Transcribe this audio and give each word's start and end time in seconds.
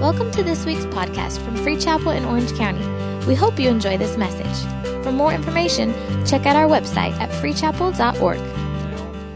Welcome 0.00 0.30
to 0.30 0.42
this 0.42 0.64
week's 0.64 0.86
podcast 0.86 1.44
from 1.44 1.56
Free 1.56 1.76
Chapel 1.76 2.12
in 2.12 2.24
Orange 2.24 2.54
County. 2.54 2.82
We 3.26 3.34
hope 3.34 3.60
you 3.60 3.68
enjoy 3.68 3.98
this 3.98 4.16
message. 4.16 5.04
For 5.04 5.12
more 5.12 5.30
information, 5.30 5.92
check 6.24 6.46
out 6.46 6.56
our 6.56 6.66
website 6.66 7.12
at 7.20 7.28
freechapel.org. 7.28 8.38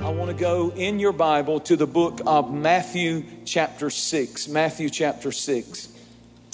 I 0.03 0.09
want 0.09 0.31
to 0.31 0.35
go 0.35 0.71
in 0.71 0.99
your 0.99 1.13
Bible 1.13 1.61
to 1.61 1.77
the 1.77 1.87
book 1.87 2.23
of 2.27 2.51
Matthew, 2.51 3.25
chapter 3.45 3.91
6. 3.91 4.49
Matthew, 4.49 4.89
chapter 4.89 5.33
6. 5.33 5.89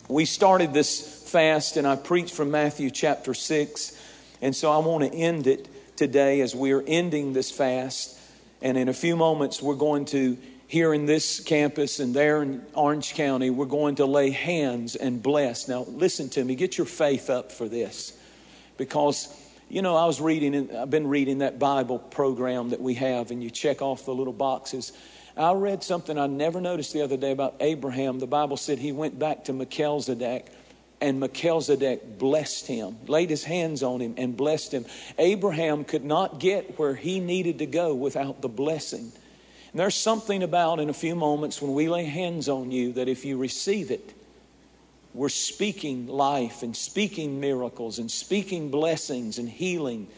We 0.09 0.25
started 0.25 0.73
this 0.73 1.31
fast, 1.31 1.77
and 1.77 1.87
I 1.87 1.95
preached 1.95 2.35
from 2.35 2.51
Matthew, 2.51 2.91
chapter 2.91 3.33
6. 3.33 3.97
And 4.43 4.57
so 4.57 4.73
I 4.73 4.79
want 4.79 5.05
to 5.05 5.17
end 5.17 5.47
it 5.47 5.69
today 5.97 6.41
as 6.41 6.53
we're 6.53 6.83
ending 6.85 7.33
this 7.33 7.53
fast. 7.53 8.19
And 8.61 8.77
in 8.77 8.89
a 8.89 8.93
few 8.93 9.15
moments, 9.15 9.63
we're 9.63 9.77
going 9.77 10.05
to 10.07 10.37
here 10.71 10.95
in 10.95 11.05
this 11.05 11.41
campus 11.41 11.99
and 11.99 12.15
there 12.15 12.43
in 12.43 12.65
Orange 12.75 13.15
County, 13.15 13.51
we're 13.51 13.65
going 13.67 13.97
to 13.97 14.07
lay 14.07 14.31
hands 14.31 14.95
and 14.95 15.21
bless. 15.21 15.67
Now, 15.67 15.85
listen 15.89 16.29
to 16.29 16.45
me, 16.45 16.55
get 16.55 16.79
your 16.79 16.87
faith 16.87 17.29
up 17.29 17.51
for 17.51 17.69
this. 17.69 18.17
Because, 18.77 19.37
you 19.69 19.83
know, 19.83 19.97
I 19.97 20.07
was 20.07 20.21
reading, 20.21 20.73
I've 20.73 20.89
been 20.89 21.09
reading 21.09 21.39
that 21.39 21.59
Bible 21.59 21.99
program 21.99 22.71
that 22.71 22.81
we 22.81 22.95
have, 22.95 23.33
and 23.33 23.43
you 23.43 23.51
check 23.51 23.83
off 23.83 24.05
the 24.05 24.15
little 24.15 24.33
boxes. 24.33 24.93
I 25.37 25.55
read 25.55 25.83
something 25.83 26.17
I 26.17 26.29
never 26.29 26.61
noticed 26.61 26.93
the 26.93 27.03
other 27.03 27.17
day 27.17 27.33
about 27.33 27.57
Abraham. 27.59 28.21
The 28.21 28.29
Bible 28.29 28.57
said 28.57 28.79
he 28.79 28.93
went 28.93 29.19
back 29.19 29.47
to 29.47 29.53
Melchizedek 29.53 30.47
and 31.01 31.19
Melchizedek 31.19 32.17
blessed 32.17 32.69
him, 32.69 32.97
laid 33.09 33.31
his 33.31 33.43
hands 33.43 33.83
on 33.83 34.01
him, 34.01 34.15
and 34.17 34.37
blessed 34.37 34.73
him. 34.73 34.85
Abraham 35.19 35.83
could 35.83 36.05
not 36.05 36.39
get 36.39 36.79
where 36.79 36.95
he 36.95 37.19
needed 37.19 37.59
to 37.59 37.67
go 37.67 37.93
without 37.93 38.41
the 38.41 38.49
blessing. 38.49 39.11
And 39.73 39.79
there's 39.79 39.95
something 39.95 40.43
about 40.43 40.81
in 40.81 40.91
a 40.91 40.95
few 40.95 41.15
moments 41.15 41.63
when 41.63 41.75
we 41.75 41.89
lay 41.89 42.05
hands 42.05 42.49
on 42.49 42.73
you 42.73 42.93
that 42.95 43.09
if 43.09 43.25
you 43.25 43.37
receive 43.37 43.91
it, 43.91 44.15
we're 45.15 45.29
speaking 45.29 46.07
life 46.07 46.63
and 46.63 46.77
speaking 46.77 47.41
miracles 47.41 47.99
and 47.99 48.11
speaking 48.11 48.71
blessings 48.71 49.39
and 49.39 49.49
healing. 49.49 50.09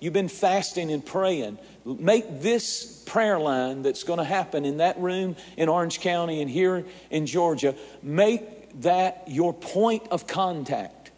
You've 0.00 0.12
been 0.12 0.28
fasting 0.28 0.90
and 0.90 1.04
praying. 1.04 1.58
Make 1.84 2.40
this 2.40 3.02
prayer 3.06 3.38
line 3.38 3.82
that's 3.82 4.04
going 4.04 4.18
to 4.18 4.24
happen 4.24 4.64
in 4.64 4.78
that 4.78 4.98
room 4.98 5.36
in 5.56 5.68
Orange 5.68 6.00
County 6.00 6.40
and 6.40 6.50
here 6.50 6.84
in 7.10 7.26
Georgia, 7.26 7.74
make 8.02 8.80
that 8.80 9.24
your 9.26 9.52
point 9.52 10.08
of 10.10 10.26
contact. 10.26 11.10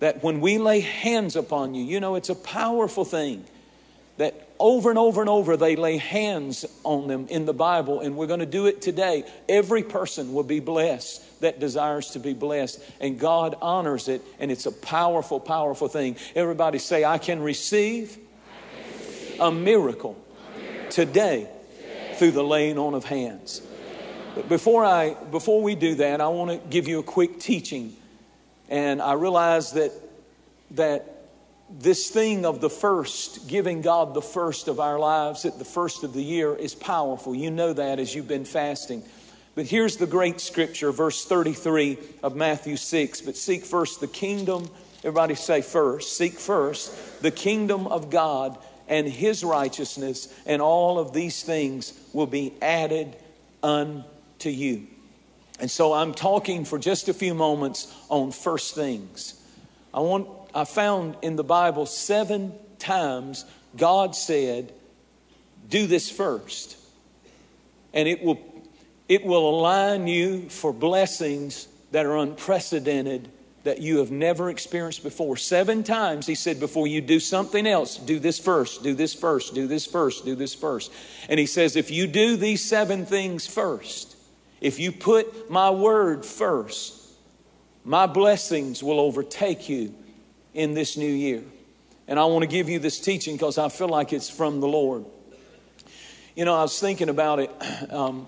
That 0.00 0.22
when 0.22 0.40
we 0.40 0.58
lay 0.58 0.80
hands 0.80 1.36
upon 1.36 1.74
you, 1.74 1.84
you 1.84 2.00
know, 2.00 2.16
it's 2.16 2.28
a 2.28 2.34
powerful 2.34 3.04
thing 3.04 3.44
that 4.16 4.51
over 4.58 4.90
and 4.90 4.98
over 4.98 5.20
and 5.20 5.30
over 5.30 5.56
they 5.56 5.76
lay 5.76 5.96
hands 5.96 6.64
on 6.84 7.08
them 7.08 7.26
in 7.28 7.46
the 7.46 7.54
Bible, 7.54 8.00
and 8.00 8.16
we're 8.16 8.26
going 8.26 8.40
to 8.40 8.46
do 8.46 8.66
it 8.66 8.80
today. 8.82 9.24
Every 9.48 9.82
person 9.82 10.32
will 10.32 10.44
be 10.44 10.60
blessed 10.60 11.40
that 11.40 11.60
desires 11.60 12.10
to 12.10 12.18
be 12.18 12.34
blessed, 12.34 12.82
and 13.00 13.18
God 13.18 13.56
honors 13.60 14.08
it, 14.08 14.22
and 14.38 14.50
it's 14.50 14.66
a 14.66 14.72
powerful, 14.72 15.40
powerful 15.40 15.88
thing. 15.88 16.16
Everybody 16.34 16.78
say, 16.78 17.04
I 17.04 17.18
can 17.18 17.42
receive, 17.42 18.18
a 19.40 19.50
miracle, 19.50 20.16
today, 20.90 21.48
through 22.14 22.30
the 22.30 22.44
laying 22.44 22.78
on 22.78 22.94
of 22.94 23.04
hands. 23.04 23.62
But 24.34 24.48
before 24.48 24.84
I 24.84 25.14
before 25.14 25.62
we 25.62 25.74
do 25.74 25.96
that, 25.96 26.20
I 26.20 26.28
want 26.28 26.50
to 26.50 26.68
give 26.68 26.88
you 26.88 27.00
a 27.00 27.02
quick 27.02 27.38
teaching. 27.38 27.94
And 28.68 29.02
I 29.02 29.12
realize 29.14 29.72
that 29.72 29.92
that 30.72 31.11
this 31.78 32.10
thing 32.10 32.44
of 32.44 32.60
the 32.60 32.70
first, 32.70 33.48
giving 33.48 33.80
God 33.80 34.14
the 34.14 34.22
first 34.22 34.68
of 34.68 34.78
our 34.78 34.98
lives 34.98 35.44
at 35.44 35.58
the 35.58 35.64
first 35.64 36.04
of 36.04 36.12
the 36.12 36.22
year, 36.22 36.54
is 36.54 36.74
powerful. 36.74 37.34
You 37.34 37.50
know 37.50 37.72
that 37.72 37.98
as 37.98 38.14
you've 38.14 38.28
been 38.28 38.44
fasting. 38.44 39.02
But 39.54 39.66
here's 39.66 39.96
the 39.96 40.06
great 40.06 40.40
scripture, 40.40 40.92
verse 40.92 41.24
33 41.24 41.98
of 42.22 42.36
Matthew 42.36 42.76
6. 42.76 43.20
But 43.22 43.36
seek 43.36 43.64
first 43.64 44.00
the 44.00 44.06
kingdom, 44.06 44.68
everybody 44.98 45.34
say 45.34 45.62
first, 45.62 46.16
seek 46.16 46.34
first 46.34 47.22
the 47.22 47.30
kingdom 47.30 47.86
of 47.86 48.10
God 48.10 48.58
and 48.88 49.06
his 49.06 49.44
righteousness, 49.44 50.32
and 50.44 50.60
all 50.60 50.98
of 50.98 51.12
these 51.12 51.42
things 51.42 51.92
will 52.12 52.26
be 52.26 52.52
added 52.60 53.16
unto 53.62 54.50
you. 54.50 54.86
And 55.60 55.70
so 55.70 55.92
I'm 55.92 56.12
talking 56.12 56.64
for 56.64 56.78
just 56.78 57.08
a 57.08 57.14
few 57.14 57.34
moments 57.34 57.94
on 58.08 58.32
first 58.32 58.74
things. 58.74 59.34
I 59.94 60.00
want 60.00 60.28
I 60.54 60.64
found 60.64 61.16
in 61.22 61.36
the 61.36 61.44
Bible 61.44 61.86
seven 61.86 62.54
times 62.78 63.44
God 63.76 64.14
said, 64.14 64.72
Do 65.68 65.86
this 65.86 66.10
first. 66.10 66.76
And 67.94 68.08
it 68.08 68.22
will, 68.22 68.40
it 69.08 69.24
will 69.24 69.48
align 69.48 70.06
you 70.06 70.48
for 70.48 70.72
blessings 70.72 71.68
that 71.90 72.06
are 72.06 72.16
unprecedented 72.16 73.28
that 73.64 73.80
you 73.80 73.98
have 73.98 74.10
never 74.10 74.50
experienced 74.50 75.04
before. 75.04 75.36
Seven 75.36 75.84
times 75.84 76.26
he 76.26 76.34
said, 76.34 76.58
Before 76.58 76.86
you 76.86 77.00
do 77.00 77.20
something 77.20 77.66
else, 77.66 77.96
do 77.96 78.18
this 78.18 78.38
first, 78.38 78.82
do 78.82 78.94
this 78.94 79.14
first, 79.14 79.54
do 79.54 79.66
this 79.66 79.86
first, 79.86 80.24
do 80.24 80.34
this 80.34 80.54
first. 80.54 80.92
And 81.28 81.38
he 81.38 81.46
says, 81.46 81.76
If 81.76 81.90
you 81.90 82.06
do 82.06 82.36
these 82.36 82.64
seven 82.64 83.06
things 83.06 83.46
first, 83.46 84.16
if 84.60 84.78
you 84.78 84.92
put 84.92 85.50
my 85.50 85.70
word 85.70 86.24
first, 86.24 86.98
my 87.84 88.06
blessings 88.06 88.82
will 88.82 89.00
overtake 89.00 89.68
you 89.68 89.94
in 90.54 90.74
this 90.74 90.96
new 90.96 91.12
year. 91.12 91.42
And 92.08 92.18
I 92.18 92.24
want 92.26 92.42
to 92.42 92.48
give 92.48 92.68
you 92.68 92.78
this 92.78 93.00
teaching 93.00 93.36
because 93.36 93.58
I 93.58 93.68
feel 93.68 93.88
like 93.88 94.12
it's 94.12 94.28
from 94.28 94.60
the 94.60 94.68
Lord. 94.68 95.04
You 96.34 96.44
know, 96.44 96.54
I 96.54 96.62
was 96.62 96.78
thinking 96.78 97.08
about 97.08 97.40
it. 97.40 97.50
Um, 97.92 98.26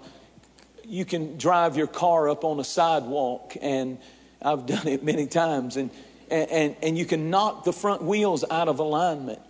you 0.87 1.07
can 1.07 1.39
drive 1.39 1.77
your 1.77 1.87
car 1.87 2.29
up 2.29 2.45
on 2.45 2.61
a 2.61 2.65
sidewalk, 2.65 3.57
and 3.62 3.99
I've 4.43 4.67
done 4.67 4.87
it 4.87 5.03
many 5.03 5.27
times, 5.27 5.77
and, 5.77 5.91
and, 6.31 6.77
and 6.83 6.99
you 6.99 7.07
can 7.07 7.31
knock 7.31 7.65
the 7.65 7.73
front 7.73 8.03
wheels 8.03 8.45
out 8.51 8.69
of 8.69 8.79
alignment. 8.79 9.41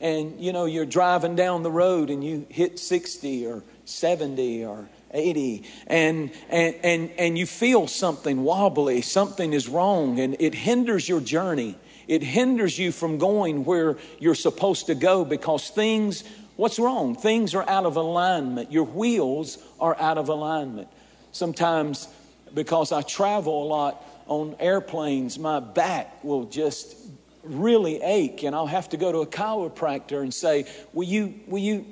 And, 0.00 0.40
you 0.40 0.52
know, 0.52 0.64
you're 0.64 0.86
driving 0.86 1.34
down 1.34 1.62
the 1.64 1.70
road 1.70 2.08
and 2.08 2.22
you 2.22 2.46
hit 2.48 2.78
60 2.78 3.46
or 3.46 3.64
70 3.84 4.64
or 4.64 4.88
80 5.10 5.64
and, 5.88 6.30
and, 6.48 6.76
and, 6.84 7.10
and 7.18 7.38
you 7.38 7.46
feel 7.46 7.88
something 7.88 8.44
wobbly, 8.44 9.02
something 9.02 9.52
is 9.52 9.68
wrong, 9.68 10.20
and 10.20 10.36
it 10.38 10.54
hinders 10.54 11.08
your 11.08 11.20
journey. 11.20 11.76
It 12.08 12.22
hinders 12.22 12.78
you 12.78 12.90
from 12.90 13.18
going 13.18 13.66
where 13.66 13.98
you're 14.18 14.34
supposed 14.34 14.86
to 14.86 14.94
go 14.94 15.24
because 15.26 15.68
things, 15.68 16.24
what's 16.56 16.78
wrong? 16.78 17.14
Things 17.14 17.54
are 17.54 17.68
out 17.68 17.84
of 17.84 17.96
alignment. 17.96 18.72
Your 18.72 18.84
wheels 18.84 19.58
are 19.78 19.94
out 20.00 20.16
of 20.16 20.30
alignment. 20.30 20.88
Sometimes, 21.32 22.08
because 22.54 22.90
I 22.90 23.02
travel 23.02 23.62
a 23.62 23.66
lot 23.66 24.02
on 24.26 24.56
airplanes, 24.58 25.38
my 25.38 25.60
back 25.60 26.24
will 26.24 26.46
just 26.46 26.96
really 27.44 28.00
ache 28.02 28.42
and 28.42 28.56
I'll 28.56 28.66
have 28.66 28.88
to 28.90 28.96
go 28.96 29.12
to 29.12 29.18
a 29.18 29.26
chiropractor 29.26 30.22
and 30.22 30.32
say, 30.32 30.66
Will 30.94 31.06
you, 31.06 31.34
will 31.46 31.60
you 31.60 31.84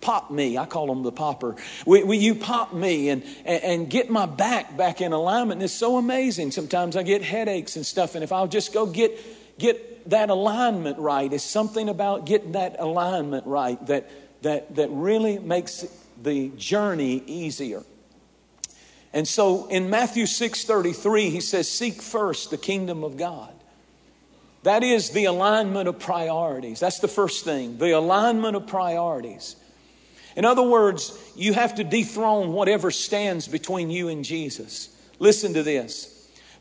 pop 0.00 0.30
me. 0.30 0.58
I 0.58 0.66
call 0.66 0.88
them 0.88 1.04
the 1.04 1.12
popper. 1.12 1.56
Will, 1.86 2.04
will 2.06 2.14
you 2.14 2.34
pop 2.34 2.74
me 2.74 3.08
and, 3.08 3.22
and, 3.44 3.62
and, 3.62 3.88
get 3.88 4.10
my 4.10 4.26
back 4.26 4.76
back 4.76 5.00
in 5.00 5.12
alignment? 5.12 5.58
And 5.58 5.62
it's 5.62 5.72
so 5.72 5.96
amazing. 5.96 6.50
Sometimes 6.50 6.96
I 6.96 7.04
get 7.04 7.22
headaches 7.22 7.76
and 7.76 7.86
stuff. 7.86 8.16
And 8.16 8.24
if 8.24 8.32
I'll 8.32 8.48
just 8.48 8.74
go 8.74 8.84
get 8.84 9.16
get 9.58 10.08
that 10.10 10.30
alignment 10.30 10.98
right. 10.98 11.32
It's 11.32 11.44
something 11.44 11.88
about 11.88 12.26
getting 12.26 12.52
that 12.52 12.76
alignment 12.78 13.46
right 13.46 13.84
that, 13.86 14.10
that, 14.42 14.74
that 14.76 14.88
really 14.90 15.38
makes 15.38 15.86
the 16.22 16.50
journey 16.50 17.22
easier. 17.26 17.82
And 19.12 19.28
so 19.28 19.66
in 19.66 19.90
Matthew 19.90 20.24
6:33 20.24 21.30
he 21.30 21.40
says 21.40 21.70
seek 21.70 22.00
first 22.00 22.50
the 22.50 22.58
kingdom 22.58 23.04
of 23.04 23.16
God. 23.16 23.52
That 24.62 24.82
is 24.84 25.10
the 25.10 25.24
alignment 25.24 25.88
of 25.88 25.98
priorities. 25.98 26.80
That's 26.80 27.00
the 27.00 27.08
first 27.08 27.44
thing, 27.44 27.78
the 27.78 27.90
alignment 27.90 28.56
of 28.56 28.66
priorities. 28.66 29.56
In 30.36 30.44
other 30.44 30.62
words, 30.62 31.18
you 31.36 31.52
have 31.52 31.74
to 31.74 31.84
dethrone 31.84 32.52
whatever 32.52 32.90
stands 32.90 33.48
between 33.48 33.90
you 33.90 34.08
and 34.08 34.24
Jesus. 34.24 34.88
Listen 35.18 35.52
to 35.54 35.62
this. 35.62 36.11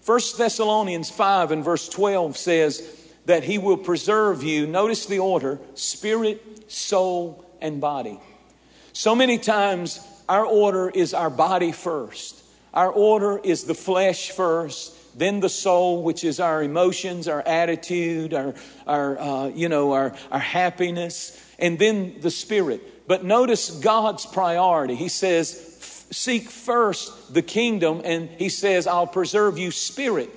1 0.06 0.20
Thessalonians 0.38 1.12
5 1.12 1.52
and 1.52 1.64
verse 1.64 1.88
12 1.88 2.36
says 2.36 2.98
that 3.26 3.44
he 3.44 3.58
will 3.58 3.78
preserve 3.78 4.42
you. 4.44 4.66
Notice 4.66 5.06
the 5.06 5.20
order 5.20 5.60
spirit, 5.76 6.72
soul, 6.72 7.46
and 7.62 7.80
body. 7.80 8.20
So 8.94 9.16
many 9.16 9.38
times, 9.38 10.06
our 10.28 10.46
order 10.46 10.90
is 10.90 11.14
our 11.14 11.30
body 11.30 11.72
first, 11.72 12.44
our 12.74 12.90
order 12.90 13.40
is 13.44 13.66
the 13.66 13.76
flesh 13.76 14.32
first. 14.32 14.98
Then 15.14 15.42
the 15.42 15.50
soul, 15.50 16.04
which 16.04 16.24
is 16.24 16.40
our 16.40 16.64
emotions, 16.64 17.28
our 17.28 17.42
attitude, 17.42 18.34
our, 18.34 18.56
our 18.88 19.20
uh, 19.20 19.48
you 19.48 19.68
know, 19.68 19.92
our, 19.92 20.16
our 20.32 20.40
happiness, 20.40 21.38
and 21.60 21.78
then 21.78 22.22
the 22.22 22.32
spirit. 22.32 23.08
But 23.10 23.26
notice 23.26 23.72
God's 23.72 24.26
priority. 24.26 24.96
He 24.96 25.10
says, 25.10 25.71
seek 26.12 26.50
first 26.50 27.34
the 27.34 27.42
kingdom, 27.42 28.02
and 28.04 28.30
he 28.30 28.50
says, 28.50 28.88
I'll 28.88 29.08
preserve 29.08 29.58
you 29.58 29.72
spirit, 29.72 30.30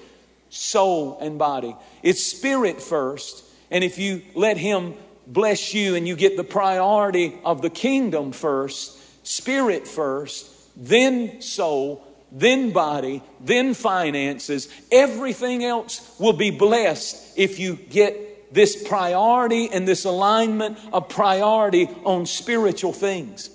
soul, 0.48 1.18
and 1.20 1.38
body. 1.38 1.76
It's 2.02 2.22
spirit 2.22 2.80
first, 2.80 3.44
and 3.70 3.84
if 3.84 3.98
you 3.98 4.22
let 4.34 4.56
him 4.56 4.94
bless 5.26 5.74
you 5.74 5.94
and 5.94 6.06
you 6.06 6.16
get 6.16 6.36
the 6.36 6.44
priority 6.44 7.38
of 7.44 7.62
the 7.62 7.70
kingdom 7.70 8.32
first, 8.32 9.26
spirit 9.26 9.88
first, 9.88 10.50
then 10.76 11.40
soul, 11.40 12.04
then 12.30 12.72
body, 12.72 13.22
then 13.40 13.74
finances. 13.74 14.68
Everything 14.90 15.64
else 15.64 16.14
will 16.18 16.32
be 16.32 16.50
blessed 16.50 17.38
if 17.38 17.58
you 17.58 17.76
get 17.76 18.52
this 18.52 18.86
priority 18.86 19.70
and 19.70 19.86
this 19.86 20.04
alignment 20.04 20.78
of 20.92 21.08
priority 21.08 21.88
on 22.04 22.26
spiritual 22.26 22.92
things. 22.92 23.50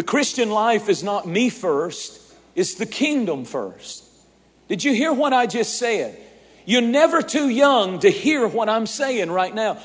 The 0.00 0.06
Christian 0.06 0.48
life 0.48 0.88
is 0.88 1.02
not 1.02 1.28
me 1.28 1.50
first, 1.50 2.22
it's 2.54 2.76
the 2.76 2.86
kingdom 2.86 3.44
first. 3.44 4.02
Did 4.66 4.82
you 4.82 4.94
hear 4.94 5.12
what 5.12 5.34
I 5.34 5.46
just 5.46 5.78
said? 5.78 6.18
You're 6.64 6.80
never 6.80 7.20
too 7.20 7.50
young 7.50 7.98
to 7.98 8.08
hear 8.08 8.48
what 8.48 8.70
I'm 8.70 8.86
saying 8.86 9.30
right 9.30 9.54
now. 9.54 9.76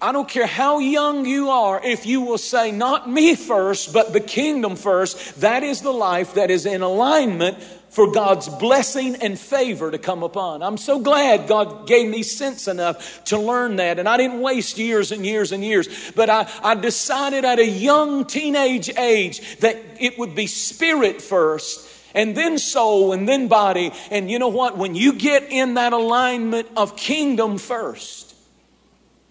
I 0.00 0.12
don't 0.12 0.28
care 0.28 0.46
how 0.46 0.78
young 0.78 1.24
you 1.24 1.48
are, 1.48 1.82
if 1.82 2.04
you 2.04 2.20
will 2.20 2.38
say, 2.38 2.70
not 2.70 3.08
me 3.10 3.34
first, 3.34 3.94
but 3.94 4.12
the 4.12 4.20
kingdom 4.20 4.76
first, 4.76 5.40
that 5.40 5.62
is 5.62 5.80
the 5.80 5.92
life 5.92 6.34
that 6.34 6.50
is 6.50 6.66
in 6.66 6.82
alignment 6.82 7.56
for 7.88 8.12
God's 8.12 8.46
blessing 8.46 9.16
and 9.16 9.38
favor 9.38 9.90
to 9.90 9.96
come 9.96 10.22
upon. 10.22 10.62
I'm 10.62 10.76
so 10.76 11.00
glad 11.00 11.48
God 11.48 11.86
gave 11.86 12.10
me 12.10 12.22
sense 12.22 12.68
enough 12.68 13.24
to 13.24 13.38
learn 13.38 13.76
that. 13.76 13.98
And 13.98 14.06
I 14.06 14.18
didn't 14.18 14.42
waste 14.42 14.76
years 14.76 15.12
and 15.12 15.24
years 15.24 15.50
and 15.50 15.64
years, 15.64 16.12
but 16.12 16.28
I, 16.28 16.46
I 16.62 16.74
decided 16.74 17.46
at 17.46 17.58
a 17.58 17.66
young 17.66 18.26
teenage 18.26 18.90
age 18.90 19.60
that 19.60 19.78
it 19.98 20.18
would 20.18 20.34
be 20.34 20.46
spirit 20.46 21.22
first 21.22 21.90
and 22.14 22.36
then 22.36 22.58
soul 22.58 23.12
and 23.12 23.26
then 23.26 23.48
body. 23.48 23.92
And 24.10 24.30
you 24.30 24.38
know 24.38 24.48
what? 24.48 24.76
When 24.76 24.94
you 24.94 25.14
get 25.14 25.44
in 25.44 25.74
that 25.74 25.94
alignment 25.94 26.68
of 26.76 26.96
kingdom 26.96 27.56
first, 27.56 28.25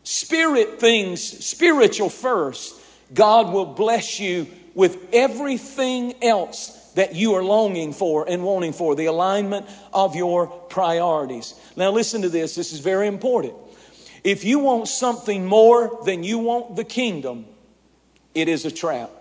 spirit 0.06 0.80
things, 0.80 1.22
spiritual 1.46 2.10
first, 2.10 2.80
God 3.14 3.52
will 3.52 3.66
bless 3.66 4.20
you 4.20 4.48
with 4.74 5.10
everything 5.12 6.24
else 6.24 6.70
that 6.96 7.14
you 7.14 7.34
are 7.34 7.44
longing 7.44 7.92
for 7.92 8.28
and 8.28 8.44
wanting 8.44 8.72
for, 8.72 8.96
the 8.96 9.06
alignment 9.06 9.66
of 9.94 10.16
your 10.16 10.48
priorities. 10.48 11.54
Now, 11.76 11.92
listen 11.92 12.22
to 12.22 12.30
this, 12.30 12.56
this 12.56 12.72
is 12.72 12.80
very 12.80 13.08
important. 13.08 13.54
If 14.24 14.44
you 14.44 14.60
want 14.60 14.88
something 14.88 15.46
more 15.46 16.00
than 16.06 16.24
you 16.24 16.40
want 16.40 16.76
the 16.76 16.84
kingdom, 16.84 17.46
it 18.34 18.48
is 18.48 18.66
a 18.66 18.72
trap. 18.72 19.12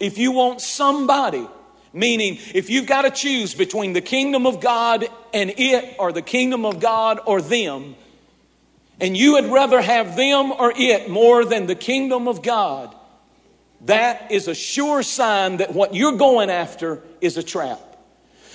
If 0.00 0.18
you 0.18 0.32
want 0.32 0.60
somebody 0.60 1.46
Meaning, 1.96 2.36
if 2.52 2.68
you've 2.68 2.86
got 2.86 3.02
to 3.02 3.10
choose 3.10 3.54
between 3.54 3.94
the 3.94 4.02
kingdom 4.02 4.46
of 4.46 4.60
God 4.60 5.06
and 5.32 5.54
it, 5.56 5.96
or 5.98 6.12
the 6.12 6.20
kingdom 6.20 6.66
of 6.66 6.78
God 6.78 7.20
or 7.24 7.40
them, 7.40 7.96
and 9.00 9.16
you 9.16 9.32
would 9.32 9.46
rather 9.46 9.80
have 9.80 10.14
them 10.14 10.52
or 10.52 10.74
it 10.76 11.08
more 11.08 11.46
than 11.46 11.66
the 11.66 11.74
kingdom 11.74 12.28
of 12.28 12.42
God, 12.42 12.94
that 13.86 14.30
is 14.30 14.46
a 14.46 14.54
sure 14.54 15.02
sign 15.02 15.56
that 15.56 15.72
what 15.72 15.94
you're 15.94 16.18
going 16.18 16.50
after 16.50 17.02
is 17.22 17.38
a 17.38 17.42
trap. 17.42 17.80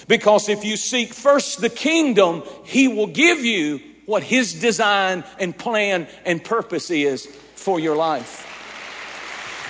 Because 0.07 0.47
if 0.47 0.63
you 0.63 0.77
seek 0.77 1.11
first 1.11 1.61
the 1.61 1.69
kingdom, 1.69 2.43
He 2.63 2.87
will 2.87 3.07
give 3.07 3.43
you 3.43 3.81
what 4.05 4.21
His 4.21 4.53
design 4.53 5.23
and 5.39 5.57
plan 5.57 6.07
and 6.25 6.43
purpose 6.43 6.91
is 6.91 7.25
for 7.55 7.79
your 7.79 7.95
life. 7.95 8.47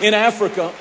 In 0.01 0.13
Africa, 0.13 0.73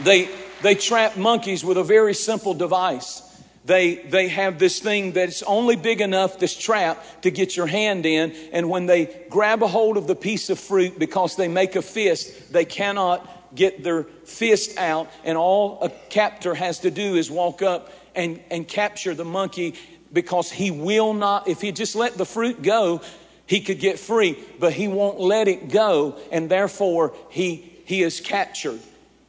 they 0.00 0.28
they 0.66 0.74
trap 0.74 1.16
monkeys 1.16 1.64
with 1.64 1.78
a 1.78 1.84
very 1.84 2.12
simple 2.12 2.52
device. 2.52 3.22
They, 3.64 3.96
they 3.96 4.26
have 4.26 4.58
this 4.58 4.80
thing 4.80 5.12
that's 5.12 5.44
only 5.44 5.76
big 5.76 6.00
enough, 6.00 6.40
this 6.40 6.56
trap, 6.56 7.04
to 7.22 7.30
get 7.30 7.56
your 7.56 7.68
hand 7.68 8.04
in. 8.04 8.32
And 8.52 8.68
when 8.68 8.86
they 8.86 9.26
grab 9.30 9.62
a 9.62 9.68
hold 9.68 9.96
of 9.96 10.08
the 10.08 10.16
piece 10.16 10.50
of 10.50 10.58
fruit, 10.58 10.98
because 10.98 11.36
they 11.36 11.46
make 11.46 11.76
a 11.76 11.82
fist, 11.82 12.52
they 12.52 12.64
cannot 12.64 13.54
get 13.54 13.84
their 13.84 14.02
fist 14.24 14.76
out. 14.76 15.08
And 15.22 15.38
all 15.38 15.78
a 15.82 15.90
captor 16.10 16.54
has 16.54 16.80
to 16.80 16.90
do 16.90 17.14
is 17.14 17.30
walk 17.30 17.62
up 17.62 17.92
and, 18.16 18.40
and 18.50 18.66
capture 18.66 19.14
the 19.14 19.24
monkey 19.24 19.74
because 20.12 20.50
he 20.50 20.72
will 20.72 21.14
not, 21.14 21.46
if 21.46 21.60
he 21.60 21.70
just 21.70 21.94
let 21.94 22.14
the 22.14 22.26
fruit 22.26 22.60
go, 22.60 23.02
he 23.46 23.60
could 23.60 23.78
get 23.78 24.00
free, 24.00 24.36
but 24.58 24.72
he 24.72 24.88
won't 24.88 25.20
let 25.20 25.46
it 25.46 25.68
go. 25.68 26.18
And 26.32 26.50
therefore, 26.50 27.14
he, 27.30 27.72
he 27.84 28.02
is 28.02 28.20
captured. 28.20 28.80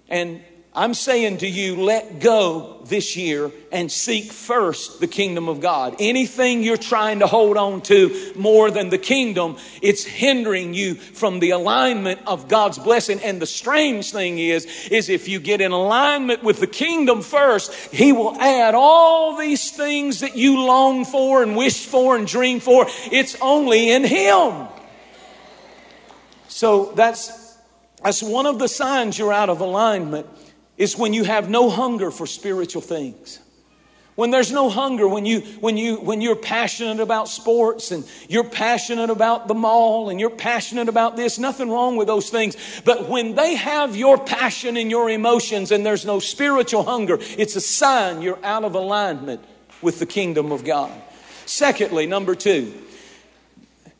And 0.10 0.42
I'm 0.78 0.94
saying 0.94 1.40
to 1.40 1.48
you, 1.48 1.76
let 1.76 2.20
go 2.20 2.84
this 2.86 3.18
year 3.18 3.52
and 3.72 3.92
seek 3.92 4.32
first 4.32 5.00
the 5.00 5.08
kingdom 5.08 5.50
of 5.50 5.60
God. 5.60 5.96
Anything 5.98 6.62
you're 6.62 6.78
trying 6.78 7.18
to 7.20 7.26
hold 7.26 7.58
on 7.58 7.82
to 7.82 8.34
more 8.36 8.70
than 8.70 8.92
the 8.92 9.00
kingdom, 9.00 9.58
it's 9.82 10.04
hindering 10.04 10.76
you 10.76 10.94
from 10.94 11.40
the 11.40 11.50
alignment 11.50 12.22
of 12.28 12.48
God's 12.48 12.78
blessing. 12.78 13.20
And 13.24 13.42
the 13.42 13.48
strange 13.48 14.12
thing 14.12 14.38
is, 14.38 14.68
is 14.92 15.10
if 15.10 15.28
you 15.28 15.40
get 15.40 15.62
in 15.62 15.72
alignment 15.72 16.44
with 16.44 16.60
the 16.60 16.68
kingdom 16.68 17.24
first, 17.24 17.74
He 17.92 18.14
will 18.14 18.40
add 18.40 18.76
all 18.76 19.36
these 19.36 19.72
things 19.72 20.20
that 20.20 20.38
you 20.38 20.62
long 20.62 21.06
for 21.06 21.42
and 21.42 21.58
wish 21.58 21.88
for 21.88 22.16
and 22.16 22.28
dream 22.28 22.60
for. 22.60 22.86
It's 23.12 23.36
only 23.42 23.90
in 23.90 24.04
Him. 24.04 24.68
So 26.50 26.92
that's, 26.92 27.58
that's 28.04 28.22
one 28.22 28.46
of 28.46 28.60
the 28.60 28.68
signs 28.68 29.18
you're 29.18 29.34
out 29.34 29.50
of 29.50 29.60
alignment 29.60 30.28
is 30.78 30.98
when 30.98 31.14
you 31.14 31.24
have 31.24 31.50
no 31.50 31.70
hunger 31.70 32.12
for 32.12 32.26
spiritual 32.26 32.82
things. 32.82 33.40
When 34.16 34.32
there's 34.32 34.52
no 34.52 34.70
hunger, 34.70 35.08
when 35.08 35.28
you 35.28 35.42
when 35.60 35.78
you 35.78 35.98
when 35.98 36.22
you're 36.22 36.36
passionate 36.36 37.00
about 37.00 37.28
sports 37.28 37.92
and 37.92 38.04
you're 38.28 38.44
passionate 38.44 39.12
about 39.12 39.48
the 39.48 39.54
mall 39.54 40.10
and 40.10 40.20
you're 40.20 40.32
passionate 40.32 40.90
about 40.90 41.16
this, 41.16 41.38
nothing 41.38 41.70
wrong 41.70 41.98
with 41.98 42.08
those 42.08 42.32
things. 42.32 42.58
But 42.84 43.08
when 43.08 43.36
they 43.36 43.54
have 43.54 43.96
your 43.96 44.18
passion 44.18 44.76
and 44.76 44.90
your 44.90 45.08
emotions 45.12 45.72
and 45.72 45.86
there's 45.86 46.04
no 46.04 46.18
spiritual 46.18 46.82
hunger, 46.82 47.20
it's 47.38 47.56
a 47.56 47.62
sign 47.62 48.24
you're 48.24 48.44
out 48.44 48.64
of 48.64 48.74
alignment 48.74 49.46
with 49.84 50.00
the 50.00 50.08
kingdom 50.08 50.52
of 50.52 50.66
God. 50.66 50.92
Secondly, 51.46 52.08
number 52.08 52.34
two, 52.34 52.74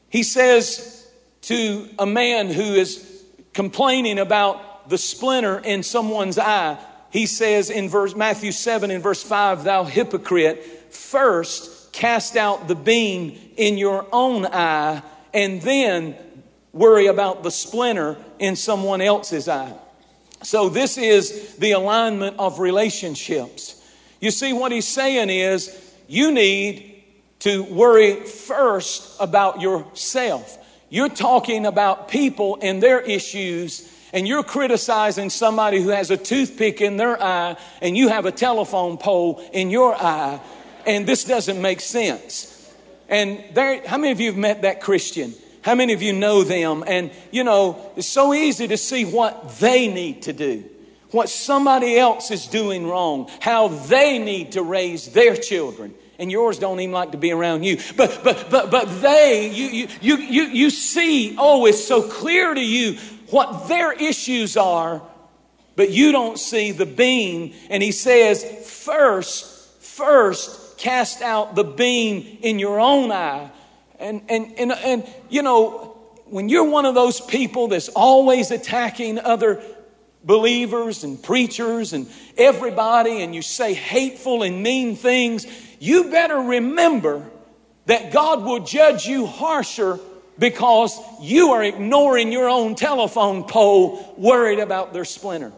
he 0.10 0.24
says 0.24 1.08
to 1.42 1.88
a 2.00 2.08
man 2.08 2.48
who 2.48 2.74
is 2.74 3.24
complaining 3.54 4.18
about 4.18 4.62
the 4.90 4.98
splinter 4.98 5.60
in 5.60 5.84
someone's 5.84 6.38
eye, 6.38 6.78
he 7.10 7.26
says 7.26 7.70
in 7.70 7.90
verse 7.90 8.16
Matthew 8.16 8.52
7 8.52 8.92
in 8.92 9.02
verse 9.02 9.24
5, 9.24 9.64
thou 9.64 9.84
hypocrite, 9.84 10.64
first 10.94 11.92
cast 11.94 12.36
out 12.36 12.68
the 12.68 12.76
beam 12.76 13.38
in 13.58 13.78
your 13.78 14.06
own 14.12 14.46
eye 14.46 15.02
and 15.34 15.62
then 15.62 16.16
worry 16.74 17.08
about 17.08 17.44
the 17.44 17.52
splinter 17.52 18.18
in 18.40 18.56
someone 18.56 19.02
else's 19.02 19.48
eye. 19.48 19.74
So 20.44 20.70
this 20.70 20.98
is 20.98 21.56
the 21.56 21.72
alignment 21.72 22.38
of 22.38 22.60
relationships. 22.60 23.82
You 24.20 24.32
see, 24.32 24.54
what 24.54 24.72
he's 24.72 24.88
saying 24.88 25.30
is 25.30 25.76
you 26.08 26.32
need 26.32 27.04
to 27.40 27.64
worry 27.64 28.24
first 28.24 29.20
about 29.20 29.62
yourself. 29.62 30.58
You're 30.90 31.10
talking 31.10 31.66
about 31.66 32.08
people 32.08 32.58
and 32.62 32.82
their 32.82 33.02
issues 33.02 33.92
and 34.18 34.28
you're 34.28 34.42
criticizing 34.42 35.30
somebody 35.30 35.80
who 35.80 35.90
has 35.90 36.10
a 36.10 36.18
toothpick 36.18 36.82
in 36.82 36.98
their 36.98 37.22
eye 37.22 37.56
and 37.84 37.96
you 37.96 38.08
have 38.08 38.26
a 38.26 38.32
telephone 38.32 38.98
pole 38.98 39.48
in 39.54 39.70
your 39.70 39.94
eye, 39.94 40.40
and 40.88 41.06
this 41.06 41.24
doesn't 41.24 41.62
make 41.62 41.80
sense. 41.80 42.74
And 43.10 43.44
there, 43.54 43.88
how 43.88 44.00
many 44.00 44.12
of 44.12 44.20
you 44.20 44.32
have 44.32 44.38
met 44.38 44.64
that 44.64 44.82
Christian? 44.82 45.36
How 45.62 45.76
many 45.76 45.94
of 45.94 46.02
you 46.02 46.14
know 46.14 46.44
them? 46.44 46.84
And 46.88 47.12
you 47.30 47.44
know, 47.44 47.92
it's 47.96 48.08
so 48.08 48.34
easy 48.34 48.68
to 48.70 48.76
see 48.76 49.06
what 49.06 49.60
they 49.60 49.88
need 49.88 50.24
to 50.24 50.34
do, 50.34 50.68
what 51.12 51.30
somebody 51.30 52.00
else 52.00 52.32
is 52.32 52.48
doing 52.48 52.88
wrong, 52.88 53.30
how 53.40 53.68
they 53.68 54.18
need 54.18 54.54
to 54.54 54.64
raise 54.64 55.10
their 55.10 55.36
children 55.36 55.94
and 56.20 56.32
yours 56.32 56.58
don't 56.58 56.80
even 56.80 56.94
like 56.94 57.12
to 57.12 57.18
be 57.18 57.32
around 57.32 57.64
you. 57.64 57.78
But 57.96 58.22
but 58.24 58.50
but 58.50 58.72
but 58.72 59.02
they, 59.02 59.52
you 59.52 59.68
you 59.68 59.88
you 60.02 60.18
you, 60.18 60.44
you 60.46 60.70
see, 60.72 61.36
oh, 61.38 61.68
it's 61.68 61.84
so 61.84 62.02
clear 62.02 62.56
to 62.56 62.60
you 62.60 62.98
what 63.30 63.68
their 63.68 63.92
issues 63.92 64.58
are, 64.58 65.02
but 65.76 65.92
you 65.92 66.12
don't 66.12 66.40
see 66.40 66.72
the 66.72 66.86
beam. 66.86 67.54
And 67.70 67.84
he 67.84 67.92
says, 67.92 68.44
first, 68.68 69.46
first, 69.82 70.78
cast 70.78 71.22
out 71.22 71.56
the 71.56 71.64
beam 71.64 72.40
in 72.42 72.60
your 72.60 72.80
own 72.80 73.12
eye. 73.12 73.52
And, 74.00 74.22
and, 74.30 74.54
and, 74.58 74.72
and, 74.72 75.08
you 75.30 75.42
know, 75.42 75.98
when 76.26 76.50
you're 76.50 76.70
one 76.70 76.86
of 76.86 76.96
those 76.96 77.20
people 77.22 77.68
that's 77.68 77.90
always 77.90 78.52
attacking 78.52 79.20
other 79.20 79.62
believers 80.24 81.04
and 81.04 81.22
preachers 81.22 81.94
and 81.94 82.08
everybody, 82.38 83.22
and 83.22 83.34
you 83.34 83.42
say 83.42 83.74
hateful 83.74 84.44
and 84.44 84.62
mean 84.62 84.96
things, 84.96 85.48
you 85.80 86.06
better 86.12 86.38
remember 86.38 87.26
that 87.86 88.12
God 88.12 88.44
will 88.44 88.60
judge 88.60 89.06
you 89.06 89.26
harsher 89.26 90.00
because 90.40 91.00
you 91.22 91.52
are 91.52 91.64
ignoring 91.64 92.32
your 92.32 92.50
own 92.50 92.76
telephone 92.76 93.44
pole, 93.44 94.14
worried 94.18 94.60
about 94.60 94.94
their 94.94 95.06
splinter. 95.06 95.52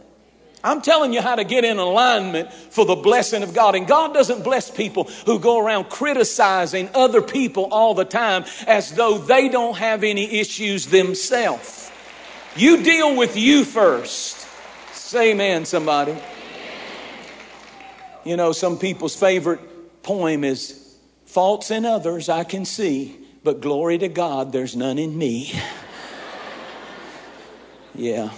I'm 0.63 0.81
telling 0.81 1.13
you 1.13 1.21
how 1.21 1.35
to 1.35 1.45
get 1.45 1.63
in 1.63 1.77
alignment 1.77 2.51
for 2.51 2.85
the 2.85 2.95
blessing 2.95 3.43
of 3.43 3.53
God. 3.53 3.75
And 3.75 3.87
God 3.87 4.13
doesn't 4.13 4.43
bless 4.43 4.69
people 4.69 5.05
who 5.25 5.39
go 5.39 5.57
around 5.57 5.89
criticizing 5.89 6.89
other 6.93 7.21
people 7.21 7.65
all 7.71 7.93
the 7.93 8.03
time 8.03 8.43
as 8.67 8.91
though 8.91 9.17
they 9.17 9.47
don't 9.47 9.77
have 9.77 10.03
any 10.03 10.39
issues 10.39 10.87
themselves. 10.87 11.89
You 12.57 12.83
deal 12.83 13.15
with 13.15 13.37
you 13.37 13.63
first. 13.63 14.47
Say 14.91 15.31
amen, 15.31 15.63
somebody. 15.63 16.17
You 18.25 18.35
know, 18.35 18.51
some 18.51 18.77
people's 18.77 19.15
favorite 19.15 20.03
poem 20.03 20.43
is 20.43 20.79
Faults 21.29 21.69
in 21.69 21.85
others 21.85 22.27
I 22.27 22.43
can 22.43 22.65
see, 22.65 23.15
but 23.49 23.61
glory 23.61 23.97
to 23.97 24.07
God, 24.07 24.51
there's 24.51 24.75
none 24.75 24.99
in 24.99 25.17
me. 25.17 25.51
yeah. 27.95 28.29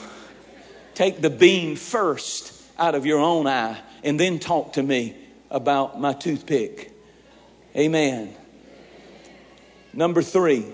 Take 0.94 1.20
the 1.20 1.30
beam 1.30 1.76
first 1.76 2.54
out 2.80 2.96
of 2.96 3.06
your 3.06 3.20
own 3.20 3.46
eye 3.46 3.78
and 4.06 4.18
then 4.18 4.40
talk 4.40 4.72
to 4.72 4.82
me 4.82 5.18
about 5.50 6.00
my 6.00 6.14
toothpick. 6.14 6.94
Amen. 7.76 8.34
Number 9.92 10.22
three, 10.22 10.66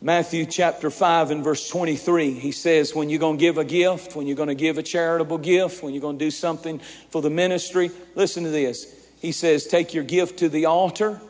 Matthew 0.00 0.44
chapter 0.44 0.90
5 0.90 1.30
and 1.30 1.44
verse 1.44 1.68
23, 1.68 2.32
he 2.32 2.50
says, 2.50 2.92
When 2.92 3.08
you're 3.08 3.20
going 3.20 3.38
to 3.38 3.40
give 3.40 3.56
a 3.56 3.64
gift, 3.64 4.16
when 4.16 4.26
you're 4.26 4.34
going 4.34 4.48
to 4.48 4.56
give 4.56 4.78
a 4.78 4.82
charitable 4.82 5.38
gift, 5.38 5.80
when 5.84 5.94
you're 5.94 6.02
going 6.02 6.18
to 6.18 6.24
do 6.24 6.32
something 6.32 6.80
for 7.10 7.22
the 7.22 7.30
ministry, 7.30 7.92
listen 8.16 8.42
to 8.42 8.50
this. 8.50 8.92
He 9.20 9.30
says, 9.30 9.68
Take 9.68 9.94
your 9.94 10.02
gift 10.02 10.40
to 10.40 10.48
the 10.48 10.66
altar, 10.66 11.20